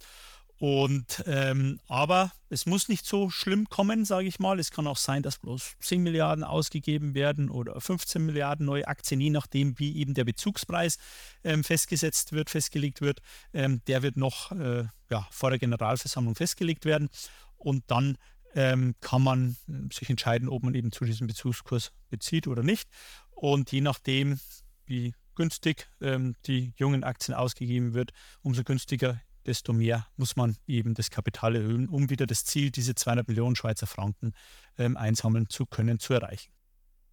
Und 0.63 1.25
ähm, 1.27 1.81
aber 1.89 2.31
es 2.49 2.67
muss 2.67 2.89
nicht 2.89 3.05
so 3.05 3.31
schlimm 3.31 3.69
kommen, 3.69 4.05
sage 4.05 4.29
ich 4.29 4.39
mal. 4.39 4.61
Es 4.61 4.71
kann 4.71 4.87
auch 4.87 4.97
sein, 4.97 5.25
dass 5.25 5.39
bloß 5.39 5.75
10 5.81 6.05
Milliarden 6.05 6.45
ausgegeben 6.45 7.17
werden 7.17 7.51
oder 7.51 7.81
15 7.81 8.25
Milliarden 8.25 8.67
neue 8.67 8.87
Aktien, 8.87 9.21
je 9.21 9.31
nachdem, 9.31 9.77
wie 9.81 9.97
eben 9.97 10.15
der 10.15 10.23
Bezugspreis 10.23 10.99
ähm, 11.43 11.65
festgesetzt 11.65 12.31
wird, 12.31 12.49
festgelegt 12.49 13.01
wird. 13.01 13.23
Ähm, 13.53 13.83
der 13.89 14.05
wird 14.05 14.17
noch 14.17 14.53
äh, 14.53 14.85
ja, 15.11 15.27
vor 15.33 15.51
der 15.51 15.59
Generalversammlung 15.59 16.37
festgelegt 16.37 16.85
werden. 16.85 17.09
Und 17.57 17.83
dann 17.89 18.17
ähm, 18.55 18.95
kann 19.01 19.23
man 19.23 19.57
äh, 19.67 19.93
sich 19.93 20.11
entscheiden, 20.11 20.49
ob 20.49 20.63
man 20.63 20.77
eben 20.77 20.93
zu 20.93 21.05
diesem 21.05 21.27
Bezugskurs 21.27 21.91
bezieht 22.09 22.47
oder 22.47 22.63
nicht. 22.63 22.89
Und 23.33 23.73
je 23.73 23.81
nachdem, 23.81 24.39
wie 24.87 25.13
günstig 25.35 25.89
ähm, 26.01 26.37
die 26.47 26.73
jungen 26.77 27.03
Aktien 27.03 27.35
ausgegeben 27.35 27.95
wird, 27.95 28.13
umso 28.43 28.63
günstiger 28.63 29.21
desto 29.47 29.73
mehr 29.73 30.07
muss 30.17 30.37
man 30.37 30.57
eben 30.67 30.95
das 30.95 31.11
Kapital 31.11 31.57
erhöhen, 31.57 31.89
um 31.89 32.11
wieder 32.11 32.27
das 32.27 32.45
Ziel, 32.45 32.71
diese 32.71 32.95
200 32.95 33.29
Millionen 33.29 33.57
Schweizer 33.57 33.87
Franken 33.87 34.33
ähm, 34.79 34.97
einsammeln 34.97 35.49
zu 35.49 35.67
können, 35.67 35.99
zu 35.99 36.15
erreichen. 36.15 36.53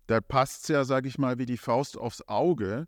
Da 0.08 0.22
passt 0.22 0.64
es 0.64 0.70
ja, 0.70 0.86
sage 0.86 1.08
ich 1.08 1.18
mal, 1.18 1.38
wie 1.38 1.46
die 1.46 1.58
Faust 1.58 1.98
aufs 1.98 2.28
Auge, 2.28 2.88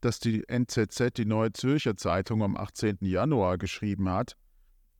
dass 0.00 0.18
die 0.18 0.48
NZZ, 0.48 1.14
die 1.16 1.24
Neue 1.24 1.52
Zürcher 1.52 1.96
Zeitung, 1.96 2.42
am 2.42 2.56
18. 2.56 2.98
Januar 3.00 3.58
geschrieben 3.58 4.08
hat. 4.08 4.36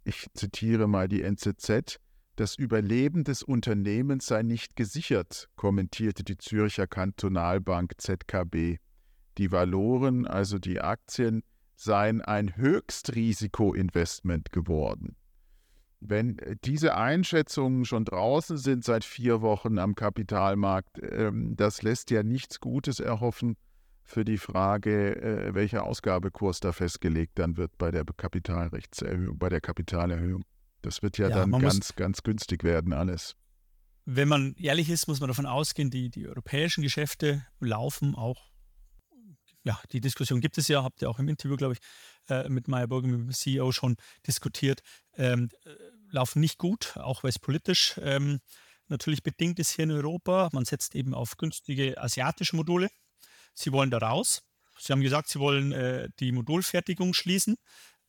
Ich 0.04 0.26
zitiere 0.34 0.86
mal 0.88 1.08
die 1.08 1.22
NZZ. 1.22 1.98
Das 2.36 2.56
Überleben 2.56 3.22
des 3.24 3.42
Unternehmens 3.42 4.26
sei 4.26 4.42
nicht 4.42 4.76
gesichert, 4.76 5.48
kommentierte 5.56 6.24
die 6.24 6.36
Zürcher 6.36 6.86
Kantonalbank 6.86 7.94
ZKB. 7.98 8.78
Die 9.38 9.52
Valoren, 9.52 10.26
also 10.26 10.58
die 10.58 10.80
Aktien, 10.80 11.42
seien 11.84 12.20
ein 12.20 12.56
Höchstrisikoinvestment 12.56 14.50
geworden. 14.52 15.16
Wenn 16.00 16.36
diese 16.64 16.96
Einschätzungen 16.96 17.84
schon 17.84 18.04
draußen 18.04 18.58
sind 18.58 18.84
seit 18.84 19.04
vier 19.04 19.40
Wochen 19.40 19.78
am 19.78 19.94
Kapitalmarkt, 19.94 21.00
ähm, 21.02 21.54
das 21.56 21.82
lässt 21.82 22.10
ja 22.10 22.22
nichts 22.22 22.60
Gutes 22.60 23.00
erhoffen 23.00 23.56
für 24.02 24.24
die 24.24 24.36
Frage, 24.36 25.16
äh, 25.16 25.54
welcher 25.54 25.84
Ausgabekurs 25.84 26.60
da 26.60 26.72
festgelegt 26.72 27.38
dann 27.38 27.56
wird 27.56 27.78
bei 27.78 27.90
der 27.90 28.04
Kapitalrechtserhöhung, 28.04 29.38
bei 29.38 29.48
der 29.48 29.62
Kapitalerhöhung. 29.62 30.44
Das 30.82 31.02
wird 31.02 31.16
ja, 31.16 31.30
ja 31.30 31.36
dann 31.36 31.52
ganz, 31.52 31.96
ganz 31.96 32.22
günstig 32.22 32.64
werden, 32.64 32.92
alles. 32.92 33.36
Wenn 34.04 34.28
man 34.28 34.54
ehrlich 34.56 34.90
ist, 34.90 35.08
muss 35.08 35.20
man 35.20 35.28
davon 35.28 35.46
ausgehen, 35.46 35.90
die, 35.90 36.10
die 36.10 36.28
europäischen 36.28 36.82
Geschäfte 36.82 37.46
laufen 37.60 38.14
auch. 38.14 38.53
Ja, 39.64 39.80
die 39.92 40.00
Diskussion 40.00 40.40
gibt 40.40 40.58
es 40.58 40.68
ja, 40.68 40.84
habt 40.84 41.00
ihr 41.00 41.08
auch 41.08 41.18
im 41.18 41.28
Interview, 41.28 41.56
glaube 41.56 41.74
ich, 41.74 41.80
äh, 42.28 42.48
mit 42.50 42.68
Meyer 42.68 42.86
Burger, 42.86 43.08
mit 43.08 43.18
dem 43.18 43.32
CEO 43.32 43.72
schon 43.72 43.96
diskutiert, 44.26 44.82
ähm, 45.16 45.48
äh, 45.64 45.70
laufen 46.10 46.40
nicht 46.40 46.58
gut, 46.58 46.96
auch 46.98 47.22
weil 47.22 47.30
es 47.30 47.38
politisch 47.38 47.98
ähm, 48.02 48.40
natürlich 48.88 49.22
bedingt 49.22 49.58
ist 49.58 49.70
hier 49.70 49.84
in 49.84 49.90
Europa. 49.90 50.50
Man 50.52 50.66
setzt 50.66 50.94
eben 50.94 51.14
auf 51.14 51.38
günstige 51.38 51.98
asiatische 51.98 52.56
Module. 52.56 52.90
Sie 53.54 53.72
wollen 53.72 53.90
da 53.90 53.98
raus. 53.98 54.42
Sie 54.78 54.92
haben 54.92 55.00
gesagt, 55.00 55.28
Sie 55.28 55.40
wollen 55.40 55.72
äh, 55.72 56.10
die 56.20 56.32
Modulfertigung 56.32 57.14
schließen. 57.14 57.56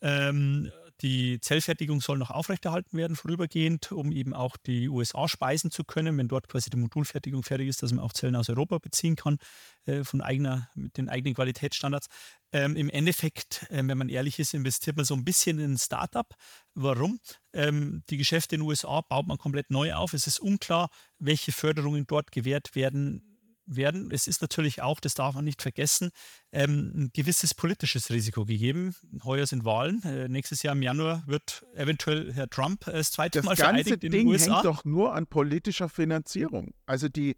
Ähm, 0.02 0.72
die 1.02 1.40
Zellfertigung 1.42 2.00
soll 2.00 2.18
noch 2.18 2.32
aufrechterhalten 2.32 2.98
werden, 2.98 3.16
vorübergehend, 3.16 3.92
um 3.92 4.12
eben 4.12 4.34
auch 4.34 4.56
die 4.56 4.88
USA 4.88 5.28
speisen 5.28 5.70
zu 5.70 5.84
können, 5.84 6.18
wenn 6.18 6.28
dort 6.28 6.48
quasi 6.48 6.70
die 6.70 6.78
Modulfertigung 6.78 7.44
fertig 7.44 7.68
ist, 7.68 7.84
dass 7.84 7.92
man 7.92 8.04
auch 8.04 8.14
Zellen 8.14 8.36
aus 8.36 8.50
Europa 8.50 8.78
beziehen 8.78 9.16
kann, 9.16 9.38
äh, 9.86 10.04
von 10.04 10.22
eigener, 10.22 10.70
mit 10.74 10.98
den 10.98 11.10
eigenen 11.10 11.36
Qualitätsstandards. 11.36 12.08
Ähm, 12.54 12.76
Im 12.78 12.90
Endeffekt, 12.90 13.66
äh, 13.70 13.84
wenn 13.86 13.98
man 13.98 14.10
ehrlich 14.10 14.40
ist, 14.40 14.54
investiert 14.54 14.96
man 14.96 15.06
so 15.06 15.16
ein 15.16 15.26
bisschen 15.26 15.60
in 15.60 15.74
ein 15.74 15.78
Startup. 15.78 16.34
Warum? 16.74 17.20
Ähm, 17.54 18.04
die 18.10 18.18
Geschäfte 18.18 18.56
in 18.56 18.62
den 18.62 18.68
USA 18.68 19.02
baut 19.02 19.28
man 19.28 19.38
komplett 19.38 19.70
neu 19.72 19.94
auf. 19.94 20.14
Es 20.14 20.28
ist 20.28 20.40
unklar, 20.40 20.90
welche 21.20 21.52
Förderungen 21.52 22.08
dort 22.08 22.32
gewährt 22.32 22.74
werden 22.76 23.35
werden. 23.66 24.10
Es 24.12 24.28
ist 24.28 24.42
natürlich 24.42 24.82
auch, 24.82 25.00
das 25.00 25.14
darf 25.14 25.36
man 25.36 25.46
nicht 25.46 25.62
vergessen, 25.62 26.12
ähm, 26.52 26.92
ein 26.96 27.10
gewisses 27.14 27.54
politisches 27.54 28.10
Risiko 28.10 28.46
gegeben. 28.46 28.96
Heuer 29.24 29.48
sind 29.48 29.66
Wahlen. 29.66 30.02
Äh, 30.04 30.28
nächstes 30.28 30.64
Jahr 30.64 30.76
im 30.76 30.82
Januar 30.82 31.24
wird 31.28 31.66
eventuell 31.76 32.34
Herr 32.34 32.50
Trump 32.50 32.86
das 32.86 33.12
zweite 33.12 33.40
das 33.40 33.46
Mal 33.46 33.56
vereidigt 33.56 34.04
in 34.04 34.12
den 34.12 34.12
Ding 34.12 34.28
USA. 34.28 34.56
hängt 34.56 34.66
doch 34.66 34.86
nur 34.86 35.14
an 35.14 35.28
politischer 35.28 35.90
Finanzierung. 35.90 36.74
Also 36.86 37.10
die, 37.10 37.36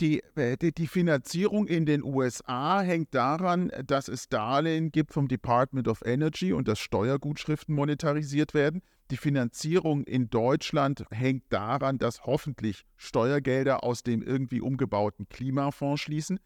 die, 0.00 0.22
äh, 0.34 0.56
die, 0.56 0.72
die 0.72 0.86
Finanzierung 0.86 1.66
in 1.66 1.86
den 1.86 2.02
USA 2.02 2.80
hängt 2.82 3.14
daran, 3.14 3.70
dass 3.84 4.08
es 4.08 4.28
Darlehen 4.28 4.92
gibt 4.92 5.12
vom 5.12 5.28
Department 5.28 5.88
of 5.88 6.02
Energy 6.04 6.52
und 6.52 6.68
dass 6.68 6.78
Steuergutschriften 6.78 7.74
monetarisiert 7.74 8.54
werden. 8.54 8.82
Die 9.10 9.16
Finanzierung 9.16 10.02
in 10.04 10.30
Deutschland 10.30 11.04
hängt 11.10 11.44
daran, 11.50 11.98
dass 11.98 12.24
hoffentlich 12.24 12.84
Steuergelder 12.96 13.84
aus 13.84 14.02
dem 14.02 14.20
irgendwie 14.20 14.60
umgebauten 14.60 15.28
Klimafonds 15.28 16.02
schließen. 16.02 16.40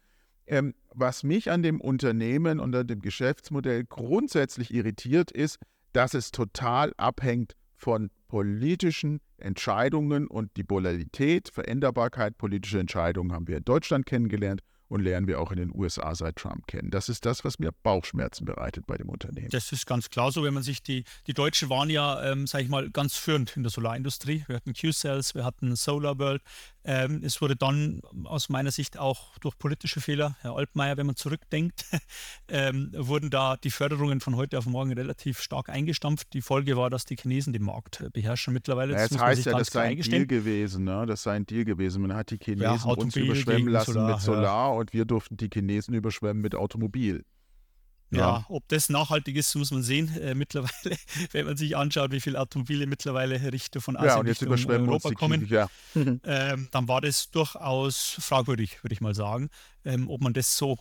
Ähm, 0.45 0.75
was 0.93 1.23
mich 1.23 1.49
an 1.49 1.63
dem 1.63 1.81
Unternehmen 1.81 2.59
und 2.59 2.75
an 2.75 2.85
dem 2.85 3.01
Geschäftsmodell 3.01 3.85
grundsätzlich 3.85 4.73
irritiert, 4.73 5.31
ist, 5.31 5.57
dass 5.93 6.13
es 6.13 6.31
total 6.31 6.93
abhängt 6.97 7.55
von 7.75 8.11
politischen 8.27 9.21
Entscheidungen 9.37 10.27
und 10.27 10.55
die 10.55 10.63
Polarität, 10.63 11.49
Veränderbarkeit 11.49 12.37
politischer 12.37 12.79
Entscheidungen 12.79 13.31
haben 13.31 13.47
wir 13.47 13.57
in 13.57 13.65
Deutschland 13.65 14.05
kennengelernt 14.05 14.61
und 14.91 15.01
lernen 15.01 15.25
wir 15.25 15.39
auch 15.39 15.51
in 15.51 15.57
den 15.57 15.71
USA 15.73 16.13
seit 16.15 16.35
Trump 16.35 16.67
kennen. 16.67 16.91
Das 16.91 17.07
ist 17.07 17.25
das, 17.25 17.45
was 17.45 17.59
mir 17.59 17.71
Bauchschmerzen 17.71 18.43
bereitet 18.43 18.85
bei 18.87 18.97
dem 18.97 19.07
Unternehmen. 19.07 19.47
Das 19.49 19.71
ist 19.71 19.85
ganz 19.87 20.09
klar 20.09 20.33
so, 20.33 20.43
wenn 20.43 20.53
man 20.53 20.63
sich 20.63 20.83
die, 20.83 21.05
die 21.27 21.33
Deutschen 21.33 21.69
waren 21.69 21.89
ja, 21.89 22.21
ähm, 22.29 22.45
sage 22.45 22.65
ich 22.65 22.69
mal, 22.69 22.89
ganz 22.89 23.15
führend 23.15 23.55
in 23.55 23.63
der 23.63 23.69
Solarindustrie. 23.69 24.43
Wir 24.47 24.57
hatten 24.57 24.73
Q-Cells, 24.73 25.33
wir 25.33 25.45
hatten 25.45 25.77
Solar 25.77 26.19
World. 26.19 26.41
Ähm, 26.83 27.21
es 27.23 27.41
wurde 27.41 27.55
dann 27.55 28.01
aus 28.23 28.49
meiner 28.49 28.71
Sicht 28.71 28.97
auch 28.97 29.37
durch 29.39 29.57
politische 29.57 30.01
Fehler, 30.01 30.35
Herr 30.41 30.55
Altmaier, 30.55 30.97
wenn 30.97 31.05
man 31.05 31.15
zurückdenkt, 31.15 31.85
ähm, 32.47 32.91
wurden 32.95 33.29
da 33.29 33.57
die 33.57 33.69
Förderungen 33.69 34.19
von 34.19 34.35
heute 34.35 34.57
auf 34.57 34.65
morgen 34.65 34.93
relativ 34.93 35.41
stark 35.41 35.69
eingestampft. 35.69 36.33
Die 36.33 36.41
Folge 36.41 36.77
war, 36.77 36.89
dass 36.89 37.05
die 37.05 37.15
Chinesen 37.15 37.53
den 37.53 37.63
Markt 37.63 38.03
beherrschen 38.13 38.53
mittlerweile. 38.53 38.93
Das, 38.93 39.11
ja, 39.11 39.17
das 39.17 39.21
heißt 39.21 39.45
ja, 39.45 39.57
das 39.57 39.67
sei 39.67 39.83
ein 39.89 40.01
Deal 40.01 40.25
gewesen. 40.25 40.85
Ne? 40.85 41.05
Das 41.05 41.23
sei 41.23 41.33
ein 41.33 41.45
Deal 41.45 41.65
gewesen. 41.65 42.01
Man 42.01 42.15
hat 42.15 42.31
die 42.31 42.37
Chinesen 42.37 42.89
ja, 42.89 42.93
uns 42.95 43.15
überschwemmen 43.15 43.67
lassen 43.67 43.93
Solar, 43.93 44.11
mit 44.11 44.21
Solar 44.21 44.43
ja 44.43 44.67
und 44.67 44.93
wir 44.93 45.05
durften 45.05 45.37
die 45.37 45.49
Chinesen 45.53 45.93
überschwemmen 45.93 46.41
mit 46.41 46.55
Automobil. 46.55 47.23
Ja. 48.11 48.19
ja. 48.19 48.45
ob 48.49 48.67
das 48.67 48.89
nachhaltig 48.89 49.37
ist, 49.37 49.55
muss 49.55 49.71
man 49.71 49.83
sehen. 49.83 50.15
Äh, 50.17 50.35
mittlerweile, 50.35 50.97
wenn 51.31 51.45
man 51.45 51.57
sich 51.57 51.75
anschaut, 51.77 52.11
wie 52.11 52.21
viele 52.21 52.39
Automobile 52.39 52.85
mittlerweile 52.85 53.51
Richtung 53.51 53.81
von 53.81 53.95
Asien 53.95 54.09
ja, 54.09 54.19
und 54.19 54.27
jetzt 54.27 54.43
Europa 54.43 55.11
kommen, 55.11 55.47
ja. 55.47 55.69
ähm, 55.95 56.67
dann 56.71 56.87
war 56.87 57.01
das 57.01 57.31
durchaus 57.31 58.17
fragwürdig, 58.19 58.83
würde 58.83 58.93
ich 58.93 59.01
mal 59.01 59.15
sagen, 59.15 59.49
ähm, 59.85 60.09
ob 60.09 60.21
man 60.21 60.33
das 60.33 60.57
so 60.57 60.77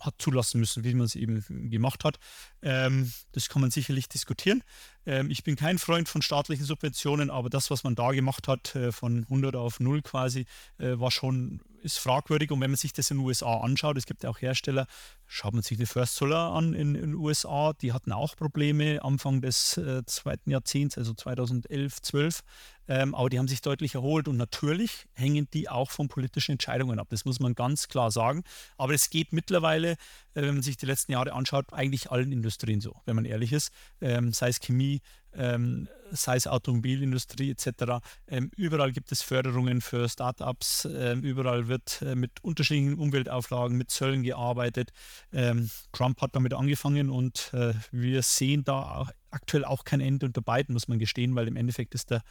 hat 0.00 0.14
zulassen 0.18 0.60
müssen, 0.60 0.84
wie 0.84 0.94
man 0.94 1.06
es 1.06 1.14
eben 1.14 1.70
gemacht 1.70 2.04
hat. 2.04 2.18
Ähm, 2.62 3.12
das 3.32 3.48
kann 3.48 3.62
man 3.62 3.70
sicherlich 3.70 4.08
diskutieren. 4.08 4.62
Ähm, 5.06 5.30
ich 5.30 5.44
bin 5.44 5.56
kein 5.56 5.78
Freund 5.78 6.08
von 6.08 6.20
staatlichen 6.20 6.64
Subventionen, 6.64 7.30
aber 7.30 7.48
das, 7.48 7.70
was 7.70 7.84
man 7.84 7.94
da 7.94 8.10
gemacht 8.12 8.48
hat, 8.48 8.74
äh, 8.74 8.92
von 8.92 9.24
100 9.24 9.56
auf 9.56 9.80
0 9.80 10.02
quasi, 10.02 10.46
äh, 10.78 10.98
war 10.98 11.10
schon 11.10 11.60
ist 11.84 11.98
fragwürdig. 11.98 12.50
Und 12.50 12.60
wenn 12.60 12.70
man 12.70 12.76
sich 12.76 12.92
das 12.92 13.10
in 13.10 13.18
den 13.18 13.26
USA 13.26 13.60
anschaut, 13.60 13.96
es 13.96 14.06
gibt 14.06 14.24
ja 14.24 14.30
auch 14.30 14.40
Hersteller, 14.40 14.86
schaut 15.26 15.52
man 15.52 15.62
sich 15.62 15.78
die 15.78 15.86
First 15.86 16.16
Solar 16.16 16.54
an 16.54 16.74
in 16.74 16.94
den 16.94 17.14
USA, 17.14 17.72
die 17.74 17.92
hatten 17.92 18.12
auch 18.12 18.36
Probleme 18.36 19.02
Anfang 19.02 19.40
des 19.40 19.76
äh, 19.76 20.04
zweiten 20.06 20.50
Jahrzehnts, 20.50 20.98
also 20.98 21.14
2011, 21.14 22.02
12. 22.02 22.40
Ähm, 22.88 23.14
aber 23.14 23.30
die 23.30 23.38
haben 23.38 23.48
sich 23.48 23.62
deutlich 23.62 23.94
erholt 23.94 24.28
und 24.28 24.36
natürlich 24.36 25.06
hängen 25.14 25.48
die 25.52 25.68
auch 25.68 25.90
von 25.90 26.08
politischen 26.08 26.52
Entscheidungen 26.52 26.98
ab. 26.98 27.08
Das 27.10 27.24
muss 27.24 27.40
man 27.40 27.54
ganz 27.54 27.88
klar 27.88 28.10
sagen. 28.10 28.42
Aber 28.76 28.94
es 28.94 29.10
geht 29.10 29.32
mittlerweile, 29.32 29.92
äh, 29.92 29.96
wenn 30.42 30.54
man 30.54 30.62
sich 30.62 30.76
die 30.76 30.86
letzten 30.86 31.12
Jahre 31.12 31.32
anschaut, 31.32 31.72
eigentlich 31.72 32.10
allen 32.10 32.32
Industrien 32.32 32.80
so, 32.80 32.96
wenn 33.06 33.16
man 33.16 33.24
ehrlich 33.24 33.52
ist. 33.52 33.72
Ähm, 34.00 34.32
sei 34.32 34.48
es 34.48 34.60
Chemie, 34.60 35.00
ähm, 35.36 35.88
sei 36.10 36.36
es 36.36 36.46
Automobilindustrie 36.46 37.50
etc. 37.50 38.04
Ähm, 38.28 38.50
überall 38.56 38.92
gibt 38.92 39.10
es 39.12 39.22
Förderungen 39.22 39.80
für 39.80 40.08
Startups, 40.08 40.86
ähm, 40.90 41.22
überall 41.22 41.68
wird 41.68 42.02
äh, 42.02 42.14
mit 42.14 42.42
unterschiedlichen 42.42 42.98
Umweltauflagen, 42.98 43.76
mit 43.76 43.90
Zöllen 43.90 44.22
gearbeitet. 44.22 44.92
Ähm, 45.32 45.70
Trump 45.92 46.20
hat 46.20 46.36
damit 46.36 46.54
angefangen 46.54 47.10
und 47.10 47.50
äh, 47.52 47.74
wir 47.90 48.22
sehen 48.22 48.64
da 48.64 48.96
auch 48.96 49.10
aktuell 49.30 49.64
auch 49.64 49.84
kein 49.84 50.00
Ende 50.00 50.26
unter 50.26 50.42
beiden, 50.42 50.72
muss 50.72 50.88
man 50.88 50.98
gestehen, 50.98 51.34
weil 51.34 51.48
im 51.48 51.56
Endeffekt 51.56 51.94
ist 51.94 52.10
der 52.10 52.22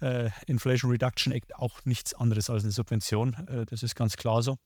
äh, 0.00 0.30
Inflation 0.46 0.90
Reduction 0.90 1.32
Act 1.32 1.54
auch 1.56 1.84
nichts 1.84 2.14
anderes 2.14 2.50
als 2.50 2.62
eine 2.62 2.72
Subvention. 2.72 3.34
Äh, 3.48 3.66
das 3.66 3.82
ist 3.82 3.94
ganz 3.94 4.16
klar 4.16 4.42
so. 4.42 4.58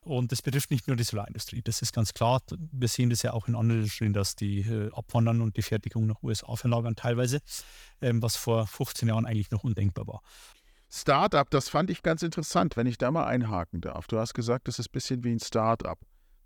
Und 0.00 0.32
das 0.32 0.42
betrifft 0.42 0.70
nicht 0.70 0.86
nur 0.86 0.96
die 0.96 1.04
Solarindustrie, 1.04 1.62
das 1.62 1.80
ist 1.80 1.94
ganz 1.94 2.12
klar. 2.12 2.42
Wir 2.72 2.88
sehen 2.88 3.08
das 3.08 3.22
ja 3.22 3.32
auch 3.32 3.48
in 3.48 3.54
anderen 3.54 3.80
Industrien, 3.80 4.12
dass 4.12 4.36
die 4.36 4.60
äh, 4.60 4.90
abwandern 4.92 5.40
und 5.40 5.56
die 5.56 5.62
Fertigung 5.62 6.06
nach 6.06 6.22
USA 6.22 6.56
verlagern 6.56 6.94
teilweise, 6.94 7.40
ähm, 8.02 8.22
was 8.22 8.36
vor 8.36 8.66
15 8.66 9.08
Jahren 9.08 9.24
eigentlich 9.24 9.50
noch 9.50 9.64
undenkbar 9.64 10.06
war. 10.06 10.20
Startup, 10.90 11.48
das 11.50 11.70
fand 11.70 11.90
ich 11.90 12.02
ganz 12.02 12.22
interessant, 12.22 12.76
wenn 12.76 12.86
ich 12.86 12.98
da 12.98 13.10
mal 13.10 13.24
einhaken 13.24 13.80
darf. 13.80 14.06
Du 14.06 14.18
hast 14.18 14.34
gesagt, 14.34 14.68
das 14.68 14.78
ist 14.78 14.90
ein 14.90 14.92
bisschen 14.92 15.24
wie 15.24 15.32
ein 15.32 15.40
Startup. 15.40 15.98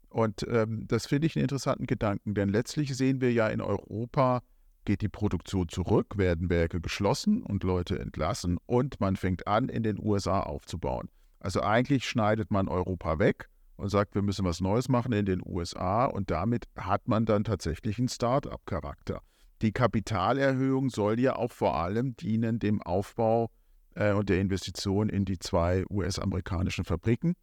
Und 0.08 0.46
ähm, 0.48 0.86
das 0.86 1.06
finde 1.06 1.26
ich 1.26 1.36
einen 1.36 1.42
interessanten 1.42 1.86
Gedanken, 1.86 2.34
denn 2.34 2.48
letztlich 2.48 2.96
sehen 2.96 3.20
wir 3.20 3.32
ja 3.32 3.48
in 3.48 3.60
Europa, 3.60 4.42
geht 4.88 5.02
die 5.02 5.10
Produktion 5.10 5.68
zurück, 5.68 6.16
werden 6.16 6.48
Werke 6.48 6.80
geschlossen 6.80 7.42
und 7.42 7.62
Leute 7.62 7.98
entlassen 7.98 8.56
und 8.64 8.98
man 9.00 9.16
fängt 9.16 9.46
an, 9.46 9.68
in 9.68 9.82
den 9.82 9.98
USA 10.02 10.40
aufzubauen. 10.40 11.10
Also 11.40 11.60
eigentlich 11.60 12.08
schneidet 12.08 12.50
man 12.50 12.68
Europa 12.68 13.18
weg 13.18 13.50
und 13.76 13.90
sagt, 13.90 14.14
wir 14.14 14.22
müssen 14.22 14.46
was 14.46 14.62
Neues 14.62 14.88
machen 14.88 15.12
in 15.12 15.26
den 15.26 15.42
USA 15.44 16.06
und 16.06 16.30
damit 16.30 16.64
hat 16.74 17.06
man 17.06 17.26
dann 17.26 17.44
tatsächlich 17.44 17.98
einen 17.98 18.08
Start-up-Charakter. 18.08 19.20
Die 19.60 19.72
Kapitalerhöhung 19.72 20.88
soll 20.88 21.20
ja 21.20 21.36
auch 21.36 21.52
vor 21.52 21.76
allem 21.76 22.16
dienen 22.16 22.58
dem 22.58 22.80
Aufbau 22.80 23.50
äh, 23.94 24.14
und 24.14 24.30
der 24.30 24.40
Investition 24.40 25.10
in 25.10 25.26
die 25.26 25.38
zwei 25.38 25.84
US-amerikanischen 25.90 26.86
Fabriken. 26.86 27.34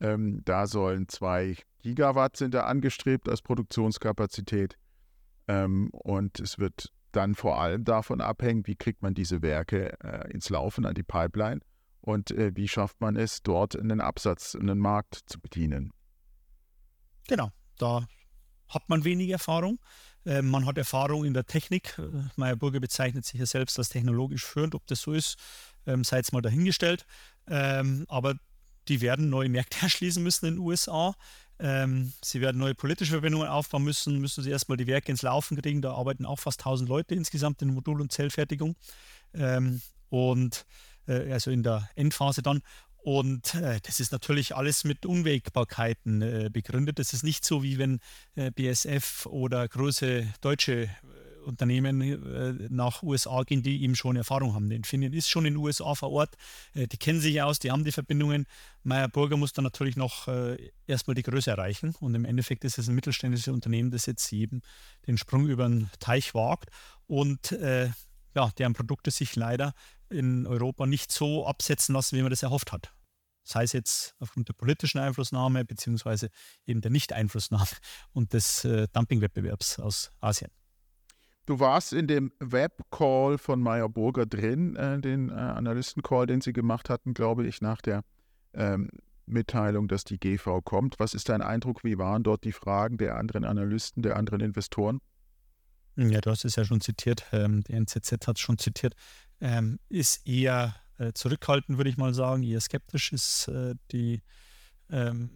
Ähm, 0.00 0.40
da 0.44 0.66
sollen 0.66 1.06
zwei 1.08 1.56
Gigawatt 1.82 2.36
sind 2.36 2.52
da 2.52 2.64
angestrebt 2.64 3.28
als 3.28 3.42
Produktionskapazität. 3.42 4.76
Ähm, 5.48 5.90
und 5.92 6.40
es 6.40 6.58
wird 6.58 6.92
dann 7.12 7.34
vor 7.34 7.60
allem 7.60 7.84
davon 7.84 8.20
abhängen, 8.20 8.66
wie 8.66 8.76
kriegt 8.76 9.02
man 9.02 9.14
diese 9.14 9.42
Werke 9.42 9.98
äh, 10.02 10.30
ins 10.32 10.50
Laufen 10.50 10.84
an 10.84 10.94
die 10.94 11.02
Pipeline 11.02 11.60
und 12.00 12.30
äh, 12.32 12.52
wie 12.54 12.68
schafft 12.68 13.00
man 13.00 13.16
es, 13.16 13.42
dort 13.42 13.78
einen 13.78 14.00
Absatz, 14.00 14.54
einen 14.54 14.78
Markt 14.78 15.20
zu 15.26 15.40
bedienen. 15.40 15.92
Genau, 17.28 17.50
da 17.78 18.06
hat 18.68 18.88
man 18.88 19.04
wenig 19.04 19.30
Erfahrung. 19.30 19.78
Äh, 20.26 20.42
man 20.42 20.66
hat 20.66 20.78
Erfahrung 20.78 21.24
in 21.24 21.34
der 21.34 21.46
Technik. 21.46 21.98
Äh, 21.98 22.28
Meyer 22.36 22.56
Burger 22.56 22.80
bezeichnet 22.80 23.24
sich 23.24 23.40
ja 23.40 23.46
selbst 23.46 23.78
als 23.78 23.88
technologisch 23.88 24.44
führend. 24.44 24.74
Ob 24.74 24.86
das 24.86 25.00
so 25.00 25.12
ist, 25.12 25.36
ähm, 25.86 26.04
sei 26.04 26.18
jetzt 26.18 26.32
mal 26.32 26.42
dahingestellt. 26.42 27.06
Ähm, 27.48 28.04
aber 28.08 28.34
die 28.88 29.00
werden 29.00 29.30
neue 29.30 29.48
Märkte 29.48 29.78
erschließen 29.82 30.22
müssen 30.22 30.46
in 30.46 30.54
den 30.54 30.60
USA. 30.60 31.14
Ähm, 31.64 32.12
sie 32.22 32.42
werden 32.42 32.58
neue 32.58 32.74
politische 32.74 33.12
Verbindungen 33.12 33.48
aufbauen 33.48 33.84
müssen, 33.84 34.20
müssen 34.20 34.44
sie 34.44 34.50
erstmal 34.50 34.76
die 34.76 34.86
Werke 34.86 35.10
ins 35.10 35.22
Laufen 35.22 35.56
kriegen. 35.56 35.80
Da 35.80 35.94
arbeiten 35.94 36.26
auch 36.26 36.38
fast 36.38 36.60
1000 36.60 36.90
Leute 36.90 37.14
insgesamt 37.14 37.62
in 37.62 37.72
Modul- 37.72 38.02
und 38.02 38.12
Zellfertigung. 38.12 38.76
Ähm, 39.32 39.80
und 40.10 40.66
äh, 41.08 41.32
also 41.32 41.50
in 41.50 41.62
der 41.62 41.88
Endphase 41.94 42.42
dann. 42.42 42.60
Und 42.98 43.54
äh, 43.54 43.80
das 43.82 43.98
ist 43.98 44.12
natürlich 44.12 44.54
alles 44.54 44.84
mit 44.84 45.06
Unwägbarkeiten 45.06 46.20
äh, 46.20 46.50
begründet. 46.52 46.98
Das 46.98 47.14
ist 47.14 47.22
nicht 47.22 47.46
so, 47.46 47.62
wie 47.62 47.78
wenn 47.78 48.00
äh, 48.34 48.50
BSF 48.50 49.24
oder 49.24 49.66
große 49.66 50.26
deutsche 50.42 50.90
Unternehmen 51.44 52.00
äh, 52.00 52.68
nach 52.70 53.02
USA 53.02 53.42
gehen, 53.42 53.62
die 53.62 53.82
eben 53.82 53.94
schon 53.94 54.16
Erfahrung 54.16 54.54
haben. 54.54 54.70
Infineon 54.70 55.12
ist 55.12 55.28
schon 55.28 55.46
in 55.46 55.54
den 55.54 55.62
USA 55.62 55.94
vor 55.94 56.10
Ort, 56.10 56.36
äh, 56.74 56.86
die 56.86 56.96
kennen 56.96 57.20
sich 57.20 57.40
aus, 57.42 57.58
die 57.58 57.70
haben 57.70 57.84
die 57.84 57.92
Verbindungen. 57.92 58.46
Meyer 58.82 59.08
Burger 59.08 59.36
muss 59.36 59.52
dann 59.52 59.64
natürlich 59.64 59.96
noch 59.96 60.28
erstmal 60.86 61.14
die 61.14 61.22
Größe 61.22 61.50
erreichen. 61.50 61.94
Und 62.00 62.14
im 62.14 62.26
Endeffekt 62.26 62.64
ist 62.64 62.76
es 62.76 62.86
ein 62.86 62.94
mittelständisches 62.94 63.48
Unternehmen, 63.48 63.90
das 63.90 64.04
jetzt 64.04 64.30
eben 64.30 64.60
den 65.06 65.16
Sprung 65.16 65.46
über 65.46 65.66
den 65.66 65.88
Teich 66.00 66.34
wagt 66.34 66.68
und 67.06 67.50
ja, 67.50 68.50
deren 68.58 68.74
Produkte 68.74 69.10
sich 69.10 69.36
leider 69.36 69.72
in 70.10 70.46
Europa 70.46 70.86
nicht 70.86 71.12
so 71.12 71.46
absetzen 71.46 71.94
lassen, 71.94 72.16
wie 72.16 72.22
man 72.22 72.30
das 72.30 72.42
erhofft 72.42 72.72
hat. 72.72 72.92
Sei 73.42 73.64
es 73.64 73.72
jetzt 73.72 74.14
aufgrund 74.20 74.48
der 74.48 74.54
politischen 74.54 74.98
Einflussnahme 74.98 75.64
beziehungsweise 75.64 76.30
eben 76.66 76.80
der 76.80 76.90
Nicht-Einflussnahme 76.90 77.68
und 78.12 78.32
des 78.32 78.64
äh, 78.64 78.88
Dumpingwettbewerbs 78.92 79.78
aus 79.78 80.10
Asien. 80.20 80.50
Du 81.46 81.60
warst 81.60 81.92
in 81.92 82.06
dem 82.06 82.32
Webcall 82.40 83.36
von 83.36 83.60
Meyer 83.60 83.88
Burger 83.88 84.24
drin, 84.24 84.76
äh, 84.76 84.98
den 84.98 85.28
äh, 85.28 85.34
Analystencall, 85.34 86.26
den 86.26 86.40
sie 86.40 86.54
gemacht 86.54 86.88
hatten, 86.88 87.12
glaube 87.12 87.46
ich, 87.46 87.60
nach 87.60 87.82
der 87.82 88.02
ähm, 88.54 88.90
Mitteilung, 89.26 89.88
dass 89.88 90.04
die 90.04 90.18
GV 90.18 90.62
kommt. 90.62 90.98
Was 90.98 91.12
ist 91.12 91.28
dein 91.28 91.42
Eindruck? 91.42 91.84
Wie 91.84 91.98
waren 91.98 92.22
dort 92.22 92.44
die 92.44 92.52
Fragen 92.52 92.96
der 92.96 93.16
anderen 93.16 93.44
Analysten, 93.44 94.02
der 94.02 94.16
anderen 94.16 94.40
Investoren? 94.40 95.00
Ja, 95.96 96.20
du 96.20 96.30
hast 96.30 96.44
es 96.44 96.56
ja 96.56 96.64
schon 96.64 96.80
zitiert, 96.80 97.24
ähm, 97.32 97.62
die 97.62 97.74
NZZ 97.74 98.26
hat 98.26 98.36
es 98.36 98.40
schon 98.40 98.58
zitiert, 98.58 98.94
ähm, 99.40 99.78
ist 99.88 100.26
eher 100.26 100.74
äh, 100.98 101.12
zurückhaltend, 101.12 101.78
würde 101.78 101.90
ich 101.90 101.96
mal 101.96 102.14
sagen, 102.14 102.42
eher 102.42 102.60
skeptisch 102.60 103.12
ist 103.12 103.48
äh, 103.48 103.74
die, 103.92 104.22
ähm, 104.90 105.30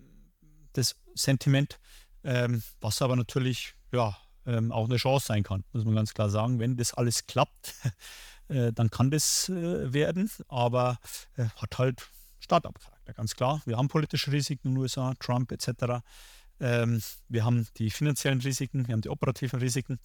das 0.73 0.97
Sentiment, 1.15 1.79
ähm, 2.25 2.63
was 2.81 3.03
aber 3.03 3.15
natürlich 3.15 3.75
ja, 3.93 4.17
ähm, 4.49 4.73
auch 4.73 4.87
eine 4.87 4.97
Chance 4.97 5.27
sein 5.27 5.43
kann, 5.43 5.63
muss 5.73 5.85
man 5.85 5.95
ganz 5.95 6.15
klar 6.15 6.31
sagen. 6.31 6.59
Wenn 6.59 6.77
das 6.77 6.95
alles 6.95 7.27
klappt, 7.27 7.75
äh, 8.49 8.73
dann 8.73 8.91
kann 8.91 9.11
das 9.11 9.49
äh, 9.49 9.93
werden, 9.93 10.31
aber 10.49 10.99
äh, 11.37 11.45
hat 11.57 11.79
halt 11.79 12.09
Start-up-Charakter, 12.41 13.13
ganz 13.13 13.35
klar. 13.35 13.61
Wir 13.67 13.77
haben 13.77 13.89
politische 13.89 14.33
Risiken 14.33 14.69
in 14.69 14.75
den 14.75 14.83
USA, 14.83 15.15
Trump 15.21 15.53
etc. 15.53 16.03
Ähm, 16.61 17.03
wir 17.29 17.45
haben 17.45 17.69
die 17.77 17.91
finanziellen 17.91 18.41
Risiken, 18.41 18.89
wir 18.89 18.95
haben 18.95 19.03
die 19.03 19.11
operativen 19.11 19.61
Risiken. 19.61 20.01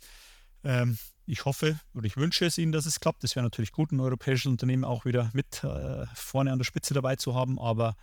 Ähm, 0.64 0.98
ich 1.26 1.46
hoffe 1.46 1.80
oder 1.94 2.06
ich 2.06 2.18
wünsche 2.18 2.46
es 2.46 2.58
Ihnen, 2.58 2.74
dass 2.74 2.86
es 2.86 3.00
klappt. 3.00 3.24
Es 3.24 3.36
wäre 3.36 3.46
natürlich 3.46 3.72
gut, 3.72 3.92
ein 3.92 4.02
europäisches 4.02 4.48
Unternehmen 4.48 4.84
auch 4.84 5.06
wieder 5.06 5.30
mit 5.34 5.64
äh, 5.64 6.06
vorne 6.16 6.52
an 6.52 6.60
der 6.60 6.66
Spitze 6.66 6.94
dabei 6.94 7.16
zu 7.16 7.34
haben, 7.34 7.60
aber 7.60 7.96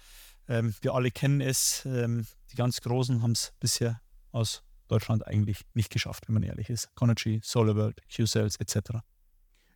ähm, 0.48 0.74
wir 0.80 0.94
alle 0.94 1.10
kennen 1.10 1.42
es. 1.42 1.84
Ähm, 1.84 2.26
die 2.50 2.56
ganz 2.56 2.80
Großen 2.80 3.22
haben 3.22 3.32
es 3.32 3.52
bisher 3.60 4.00
aus 4.32 4.62
Deutschland 4.90 5.26
eigentlich 5.26 5.62
nicht 5.74 5.90
geschafft, 5.90 6.28
wenn 6.28 6.34
man 6.34 6.42
ehrlich 6.42 6.70
ist. 6.70 6.94
Conergy, 6.94 7.40
SolarWorld, 7.42 8.00
Q-Cells 8.14 8.56
etc. 8.56 9.00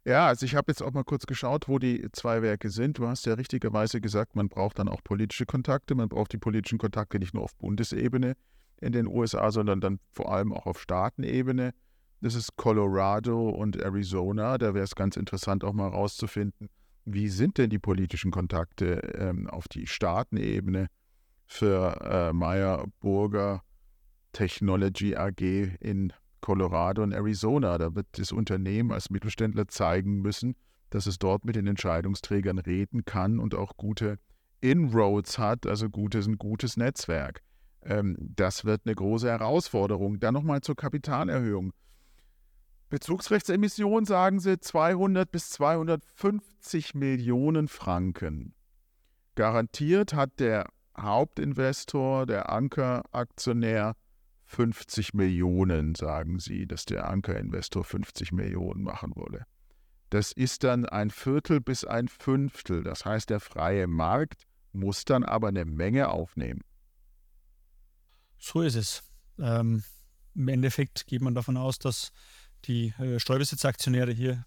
Ja, 0.07 0.27
also 0.27 0.45
ich 0.45 0.55
habe 0.55 0.71
jetzt 0.71 0.83
auch 0.83 0.93
mal 0.93 1.05
kurz 1.05 1.25
geschaut, 1.25 1.67
wo 1.67 1.79
die 1.79 2.07
zwei 2.13 2.43
Werke 2.43 2.69
sind. 2.69 2.99
Du 2.99 3.07
hast 3.07 3.25
ja 3.25 3.35
richtigerweise 3.35 4.03
gesagt, 4.03 4.37
man 4.37 4.51
braucht 4.51 4.79
dann 4.79 4.89
auch 4.89 5.03
politische 5.03 5.47
Kontakte. 5.47 5.95
Man 5.95 6.11
braucht 6.11 6.33
die 6.33 6.39
politischen 6.39 6.79
Kontakte 6.79 7.19
nicht 7.19 7.33
nur 7.33 7.43
auf 7.43 7.57
Bundesebene 7.57 8.35
in 8.81 8.93
den 8.93 9.07
USA, 9.07 9.51
sondern 9.51 9.81
dann 9.81 10.01
vor 10.13 10.31
allem 10.31 10.53
auch 10.53 10.67
auf 10.67 10.81
Staatenebene. 10.81 11.73
Das 12.21 12.35
ist 12.35 12.57
Colorado 12.57 13.49
und 13.49 13.77
Arizona. 13.77 14.59
Da 14.59 14.75
wäre 14.75 14.85
es 14.85 14.95
ganz 14.95 15.17
interessant, 15.17 15.65
auch 15.65 15.73
mal 15.73 15.89
rauszufinden, 15.89 16.69
wie 17.07 17.29
sind 17.29 17.57
denn 17.57 17.71
die 17.71 17.79
politischen 17.79 18.31
Kontakte 18.31 19.01
ähm, 19.19 19.49
auf 19.49 19.69
die 19.69 19.87
Staatenebene 19.87 20.89
für 21.47 22.01
äh, 22.03 22.33
Meyer 22.35 22.85
Burger 23.01 23.63
Technology 24.35 25.17
AG 25.17 25.41
in 25.81 26.13
Colorado 26.43 27.03
und 27.03 27.13
Arizona. 27.13 27.79
Da 27.79 27.95
wird 27.95 28.07
das 28.13 28.33
Unternehmen 28.33 28.93
als 28.93 29.09
Mittelständler 29.09 29.67
zeigen 29.69 30.21
müssen, 30.21 30.57
dass 30.91 31.07
es 31.07 31.19
dort 31.19 31.47
mit 31.47 31.57
den 31.57 31.67
Entscheidungsträgern 31.67 32.59
reden 32.59 33.07
kann 33.07 33.39
und 33.39 33.55
auch 33.55 33.79
gute 33.79 34.19
Inroads 34.61 35.39
hat, 35.39 35.67
also 35.67 35.89
gutes, 35.89 36.27
ein 36.27 36.37
gutes 36.37 36.77
Netzwerk. 36.77 37.41
Ähm, 37.83 38.17
das 38.19 38.67
wird 38.67 38.83
eine 38.85 38.95
große 38.95 39.29
Herausforderung. 39.29 40.21
Dann 40.21 40.35
nochmal 40.35 40.61
zur 40.61 40.77
Kapitalerhöhung. 40.77 41.73
Bezugsrechtsemission 42.91 44.05
sagen 44.05 44.41
sie 44.41 44.61
200 44.61 45.31
bis 45.31 45.51
250 45.51 46.95
Millionen 46.95 47.69
Franken. 47.69 48.55
Garantiert 49.35 50.15
hat 50.15 50.39
der 50.39 50.69
Hauptinvestor, 50.97 52.27
der 52.27 52.51
Ankeraktionär 52.51 53.97
50 54.55 55.15
Millionen, 55.15 55.97
sagen 55.97 56.39
sie, 56.39 56.67
dass 56.67 56.85
der 56.85 57.09
Ankerinvestor 57.11 57.83
50 57.83 58.31
Millionen 58.31 58.85
machen 58.85 59.13
wolle. 59.17 59.47
Das 60.11 60.31
ist 60.31 60.63
dann 60.63 60.87
ein 60.87 61.11
Viertel 61.11 61.61
bis 61.61 61.85
ein 61.85 62.07
Fünftel. 62.07 62.85
Das 62.85 63.05
heißt, 63.05 63.31
der 63.31 63.41
freie 63.41 63.89
Markt 63.89 64.45
muss 64.73 65.05
dann 65.05 65.25
aber 65.25 65.49
eine 65.49 65.65
Menge 65.65 66.09
aufnehmen. 66.09 66.61
So 68.39 68.63
ist 68.63 68.77
es. 68.77 69.03
Ähm, 69.41 69.83
Im 70.37 70.47
Endeffekt 70.47 71.09
geht 71.09 71.21
man 71.21 71.35
davon 71.35 71.57
aus, 71.57 71.81
dass 71.81 72.13
die 72.67 72.95
äh, 72.99 73.19
Streubesitzaktionäre 73.19 74.13
hier 74.13 74.47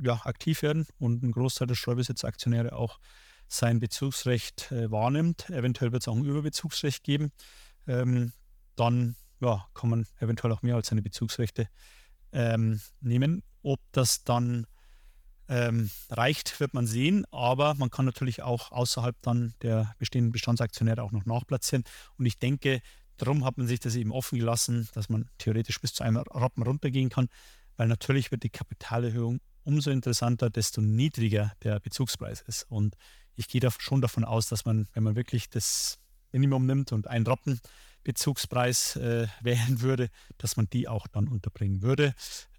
ja, 0.00 0.20
aktiv 0.26 0.62
werden 0.62 0.86
und 1.00 1.24
ein 1.24 1.32
Großteil 1.32 1.66
der 1.66 1.74
Streubesitzaktionäre 1.74 2.72
auch 2.72 3.00
sein 3.48 3.80
Bezugsrecht 3.80 4.70
äh, 4.70 4.90
wahrnimmt. 4.92 5.50
Eventuell 5.50 5.90
wird 5.90 6.02
es 6.04 6.08
auch 6.08 6.14
ein 6.14 6.24
Überbezugsrecht 6.24 7.02
geben. 7.02 7.32
Ähm, 7.88 8.32
dann 8.78 9.16
ja, 9.40 9.66
kann 9.74 9.90
man 9.90 10.06
eventuell 10.18 10.52
auch 10.52 10.62
mehr 10.62 10.74
als 10.74 10.88
seine 10.88 11.02
Bezugsrechte 11.02 11.68
ähm, 12.32 12.80
nehmen. 13.00 13.42
Ob 13.62 13.80
das 13.92 14.24
dann 14.24 14.66
ähm, 15.48 15.90
reicht, 16.10 16.60
wird 16.60 16.74
man 16.74 16.86
sehen, 16.86 17.24
aber 17.30 17.74
man 17.74 17.90
kann 17.90 18.04
natürlich 18.04 18.42
auch 18.42 18.72
außerhalb 18.72 19.16
dann 19.22 19.54
der 19.62 19.94
bestehenden 19.98 20.32
Bestandsaktionäre 20.32 21.02
auch 21.02 21.12
noch 21.12 21.24
nachplatzieren. 21.24 21.84
Und 22.16 22.26
ich 22.26 22.38
denke, 22.38 22.82
Darum 23.18 23.44
hat 23.44 23.58
man 23.58 23.66
sich 23.66 23.80
das 23.80 23.96
eben 23.96 24.12
offen 24.12 24.38
gelassen, 24.38 24.88
dass 24.94 25.08
man 25.08 25.28
theoretisch 25.38 25.80
bis 25.80 25.92
zu 25.92 26.04
einem 26.04 26.16
Rappen 26.16 26.62
runtergehen 26.62 27.10
kann, 27.10 27.28
weil 27.76 27.88
natürlich 27.88 28.30
wird 28.30 28.44
die 28.44 28.48
Kapitalerhöhung 28.48 29.40
umso 29.64 29.90
interessanter, 29.90 30.50
desto 30.50 30.80
niedriger 30.80 31.52
der 31.64 31.80
Bezugspreis 31.80 32.42
ist. 32.42 32.64
Und 32.70 32.96
ich 33.34 33.48
gehe 33.48 33.60
da 33.60 33.70
schon 33.76 34.00
davon 34.00 34.24
aus, 34.24 34.48
dass 34.48 34.64
man, 34.64 34.86
wenn 34.94 35.02
man 35.02 35.16
wirklich 35.16 35.50
das 35.50 35.98
Minimum 36.30 36.64
nimmt 36.64 36.92
und 36.92 37.08
einen 37.08 37.26
Rappen 37.26 37.60
Bezugspreis 38.04 38.96
äh, 38.96 39.26
wählen 39.42 39.80
würde, 39.80 40.08
dass 40.38 40.56
man 40.56 40.68
die 40.70 40.88
auch 40.88 41.06
dann 41.06 41.28
unterbringen 41.28 41.82
würde. 41.82 42.14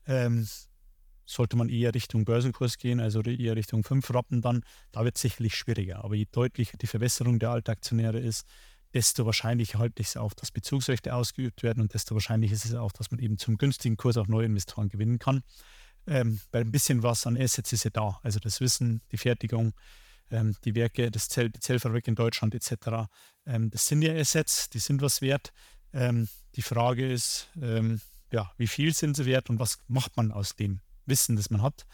Ähm, 0.05 0.47
sollte 1.25 1.57
man 1.57 1.69
eher 1.69 1.93
Richtung 1.93 2.25
Börsenkurs 2.25 2.77
gehen, 2.77 2.99
also 2.99 3.21
eher 3.21 3.55
Richtung 3.55 3.83
5 3.83 4.11
Rappen 4.13 4.41
dann, 4.41 4.63
da 4.91 5.03
wird 5.03 5.15
es 5.15 5.21
sicherlich 5.21 5.55
schwieriger. 5.55 6.03
Aber 6.03 6.15
je 6.15 6.25
deutlicher 6.31 6.77
die 6.77 6.87
Verwässerung 6.87 7.37
der 7.37 7.51
Altaktionäre 7.51 8.19
ist, 8.19 8.47
desto 8.95 9.27
wahrscheinlicher 9.27 9.77
halte 9.77 10.01
ich 10.01 10.07
es 10.07 10.17
auch, 10.17 10.33
dass 10.33 10.51
Bezugsrechte 10.51 11.13
ausgeübt 11.13 11.61
werden 11.61 11.81
und 11.81 11.93
desto 11.93 12.15
wahrscheinlicher 12.15 12.55
ist 12.55 12.65
es 12.65 12.73
auch, 12.73 12.91
dass 12.91 13.11
man 13.11 13.19
eben 13.19 13.37
zum 13.37 13.57
günstigen 13.57 13.97
Kurs 13.97 14.17
auch 14.17 14.27
neue 14.27 14.47
Investoren 14.47 14.89
gewinnen 14.89 15.19
kann. 15.19 15.43
Ähm, 16.07 16.41
weil 16.51 16.61
ein 16.61 16.71
bisschen 16.71 17.03
was 17.03 17.27
an 17.27 17.37
Assets 17.37 17.73
ist 17.73 17.83
ja 17.83 17.91
da. 17.91 18.19
Also 18.23 18.39
das 18.39 18.61
Wissen, 18.61 19.01
die 19.11 19.17
Fertigung, 19.17 19.73
ähm, 20.31 20.55
die 20.65 20.75
Werke, 20.75 21.11
das 21.11 21.29
Zell, 21.29 21.49
die 21.49 21.59
Zellfabrik 21.59 22.07
in 22.07 22.15
Deutschland 22.15 22.55
etc. 22.55 23.09
Ähm, 23.45 23.69
das 23.69 23.85
sind 23.85 24.01
ja 24.01 24.13
Assets, 24.13 24.69
die 24.69 24.79
sind 24.79 25.01
was 25.01 25.21
wert. 25.21 25.51
Ähm, 25.93 26.27
die 26.55 26.61
Frage 26.61 27.11
ist, 27.11 27.49
ähm, 27.61 28.01
ja, 28.31 28.51
wie 28.57 28.67
viel 28.67 28.93
sind 28.93 29.15
sie 29.15 29.25
wert 29.25 29.49
und 29.49 29.59
was 29.59 29.79
macht 29.87 30.17
man 30.17 30.31
aus 30.31 30.55
dem 30.55 30.81
Wissen, 31.05 31.35
das 31.35 31.49
man 31.49 31.61
hat? 31.61 31.85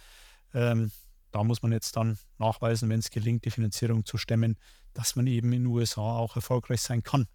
Ähm, 0.53 0.91
da 1.31 1.43
muss 1.43 1.61
man 1.61 1.71
jetzt 1.71 1.97
dann 1.97 2.17
nachweisen, 2.37 2.89
wenn 2.89 2.99
es 2.99 3.09
gelingt, 3.09 3.45
die 3.45 3.51
Finanzierung 3.51 4.05
zu 4.05 4.17
stemmen, 4.17 4.57
dass 4.93 5.15
man 5.15 5.27
eben 5.27 5.51
in 5.51 5.63
den 5.63 5.67
USA 5.67 6.01
auch 6.01 6.35
erfolgreich 6.35 6.81
sein 6.81 7.03
kann, 7.03 7.27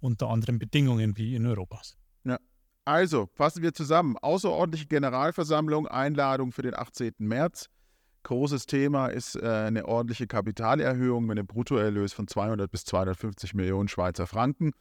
unter 0.00 0.28
anderen 0.28 0.58
Bedingungen 0.58 1.16
wie 1.16 1.34
in 1.34 1.46
Europa. 1.46 1.80
Ja. 2.24 2.38
Also, 2.84 3.28
fassen 3.34 3.62
wir 3.62 3.72
zusammen. 3.72 4.16
Außerordentliche 4.18 4.86
Generalversammlung, 4.86 5.88
Einladung 5.88 6.52
für 6.52 6.62
den 6.62 6.74
18. 6.74 7.14
März. 7.18 7.70
Großes 8.26 8.66
Thema 8.66 9.06
ist 9.06 9.36
äh, 9.36 9.46
eine 9.46 9.86
ordentliche 9.86 10.26
Kapitalerhöhung 10.26 11.26
mit 11.26 11.38
einem 11.38 11.46
Bruttoerlös 11.46 12.12
von 12.12 12.26
200 12.26 12.68
bis 12.68 12.84
250 12.84 13.54
Millionen 13.54 13.86
Schweizer 13.86 14.26
Franken. 14.26 14.72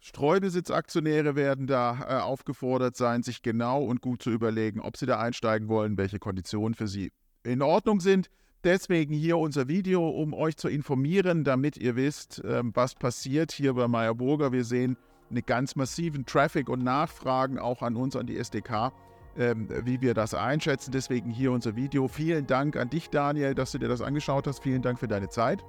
Streubesitzaktionäre 0.00 1.36
werden 1.36 1.68
da 1.68 2.00
äh, 2.00 2.20
aufgefordert 2.20 2.96
sein, 2.96 3.22
sich 3.22 3.42
genau 3.42 3.84
und 3.84 4.00
gut 4.00 4.20
zu 4.20 4.32
überlegen, 4.32 4.80
ob 4.80 4.96
sie 4.96 5.06
da 5.06 5.20
einsteigen 5.20 5.68
wollen, 5.68 5.96
welche 5.96 6.18
Konditionen 6.18 6.74
für 6.74 6.88
sie 6.88 7.12
in 7.44 7.62
Ordnung 7.62 8.00
sind. 8.00 8.30
Deswegen 8.64 9.14
hier 9.14 9.38
unser 9.38 9.68
Video, 9.68 10.08
um 10.08 10.34
euch 10.34 10.56
zu 10.56 10.66
informieren, 10.66 11.44
damit 11.44 11.76
ihr 11.76 11.94
wisst, 11.94 12.42
äh, 12.42 12.62
was 12.64 12.96
passiert 12.96 13.52
hier 13.52 13.74
bei 13.74 13.86
Meyer 13.86 14.16
Burger. 14.16 14.50
Wir 14.50 14.64
sehen 14.64 14.96
einen 15.30 15.46
ganz 15.46 15.76
massiven 15.76 16.26
Traffic 16.26 16.68
und 16.68 16.82
Nachfragen 16.82 17.60
auch 17.60 17.80
an 17.80 17.94
uns, 17.94 18.16
an 18.16 18.26
die 18.26 18.38
SDK, 18.38 18.92
äh, 19.38 19.54
wie 19.84 20.00
wir 20.00 20.14
das 20.14 20.34
einschätzen. 20.34 20.92
Deswegen 20.92 21.30
hier 21.30 21.52
unser 21.52 21.76
Video. 21.76 22.08
Vielen 22.08 22.46
Dank 22.46 22.76
an 22.76 22.90
dich, 22.90 23.08
Daniel, 23.08 23.54
dass 23.54 23.72
du 23.72 23.78
dir 23.78 23.88
das 23.88 24.02
angeschaut 24.02 24.46
hast. 24.46 24.62
Vielen 24.62 24.82
Dank 24.82 24.98
für 24.98 25.08
deine 25.08 25.28
Zeit. 25.28 25.64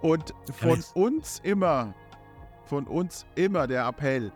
Und 0.00 0.32
von 0.52 0.82
uns 0.94 1.40
immer 1.42 1.94
von 2.68 2.86
uns 2.86 3.26
immer 3.34 3.66
der 3.66 3.86
Appell. 3.86 4.30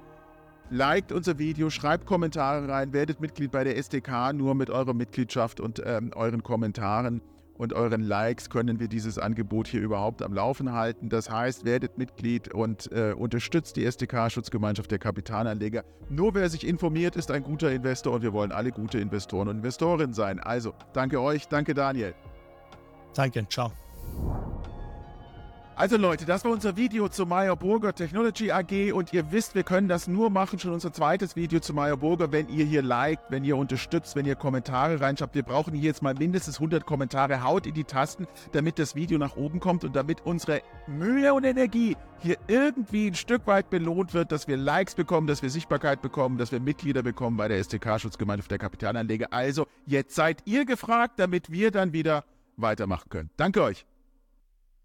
Liked 0.71 1.13
unser 1.13 1.39
Video, 1.39 1.69
schreibt 1.69 2.07
Kommentare 2.07 2.67
rein, 2.67 2.95
werdet 2.95 3.21
Mitglied 3.21 3.53
bei 3.53 3.63
der 3.63 3.77
SDK. 3.77 4.33
Nur 4.33 4.55
mit 4.55 4.71
eurer 4.71 4.95
Mitgliedschaft 4.95 5.61
und 5.61 5.83
ähm, 5.85 6.13
euren 6.15 6.43
Kommentaren 6.43 7.21
und 7.57 7.73
euren 7.73 8.03
Likes 8.03 8.51
können 8.51 8.81
wir 8.81 8.89
dieses 8.89 9.19
Angebot 9.19 9.69
hier 9.69 9.81
überhaupt 9.81 10.23
am 10.23 10.33
Laufen 10.33 10.73
halten. 10.73 11.09
Das 11.09 11.31
heißt, 11.31 11.65
werdet 11.65 11.99
Mitglied 11.99 12.53
und 12.53 12.91
äh, 12.93 13.15
unterstützt 13.17 13.77
die 13.77 13.85
SDK-Schutzgemeinschaft 13.85 14.91
der 14.91 14.99
Kapitalanleger. 14.99 15.85
Nur 16.09 16.35
wer 16.35 16.49
sich 16.49 16.67
informiert, 16.67 17.17
ist 17.17 17.31
ein 17.31 17.43
guter 17.43 17.71
Investor 17.71 18.15
und 18.15 18.23
wir 18.23 18.33
wollen 18.33 18.53
alle 18.53 18.71
gute 18.71 18.99
Investoren 18.99 19.49
und 19.49 19.57
Investorinnen 19.59 20.15
sein. 20.15 20.41
Also, 20.41 20.75
danke 20.93 21.21
euch, 21.21 21.49
danke 21.49 21.75
Daniel. 21.75 22.15
Danke, 23.15 23.47
ciao. 23.49 23.73
Also 25.75 25.97
Leute, 25.97 26.27
das 26.27 26.45
war 26.45 26.53
unser 26.53 26.77
Video 26.77 27.09
zu 27.09 27.25
Meyer 27.25 27.57
Burger 27.57 27.95
Technology 27.95 28.53
AG 28.53 28.93
und 28.93 29.13
ihr 29.15 29.33
wisst, 29.33 29.55
wir 29.55 29.63
können 29.63 29.89
das 29.89 30.07
nur 30.07 30.29
machen, 30.29 30.59
schon 30.59 30.75
unser 30.75 30.93
zweites 30.93 31.35
Video 31.35 31.61
zu 31.61 31.73
Meyer 31.73 31.97
Burger, 31.97 32.31
wenn 32.31 32.49
ihr 32.51 32.67
hier 32.67 32.83
liked, 32.83 33.25
wenn 33.31 33.43
ihr 33.43 33.57
unterstützt, 33.57 34.15
wenn 34.15 34.27
ihr 34.27 34.37
Kommentare 34.37 35.01
reinschreibt. 35.01 35.35
Wir 35.35 35.43
brauchen 35.43 35.73
hier 35.73 35.85
jetzt 35.85 36.03
mal 36.03 36.15
mindestens 36.15 36.57
100 36.57 36.85
Kommentare, 36.85 37.43
haut 37.43 37.67
in 37.67 37.73
die 37.73 37.85
Tasten, 37.85 38.27
damit 38.53 38.79
das 38.79 38.95
Video 38.95 39.17
nach 39.17 39.35
oben 39.35 39.61
kommt 39.61 39.83
und 39.83 39.97
damit 39.97 40.21
unsere 40.27 40.61
Mühe 40.87 41.33
und 41.33 41.45
Energie 41.45 41.97
hier 42.19 42.37
irgendwie 42.49 43.09
ein 43.09 43.15
Stück 43.15 43.47
weit 43.47 43.71
belohnt 43.71 44.13
wird, 44.13 44.31
dass 44.31 44.47
wir 44.47 44.59
Likes 44.59 44.95
bekommen, 44.95 45.27
dass 45.27 45.43
wir 45.43 45.49
Sichtbarkeit 45.49 46.03
bekommen, 46.03 46.37
dass 46.37 46.53
wir 46.53 46.61
Mitglieder 46.61 47.03
bekommen 47.03 47.39
bei 47.39 47.49
der 47.49 47.65
STK-Schutzgemeinschaft 47.65 48.51
der 48.51 48.59
Kapitalanleger. 48.59 49.29
Also 49.33 49.67
jetzt 49.87 50.15
seid 50.15 50.43
ihr 50.45 50.67
gefragt, 50.67 51.15
damit 51.17 51.51
wir 51.51 51.71
dann 51.71 51.95
wieder 51.95 52.25
weitermachen 52.57 53.09
können. 53.09 53.31
Danke 53.39 53.63
euch. 53.63 53.87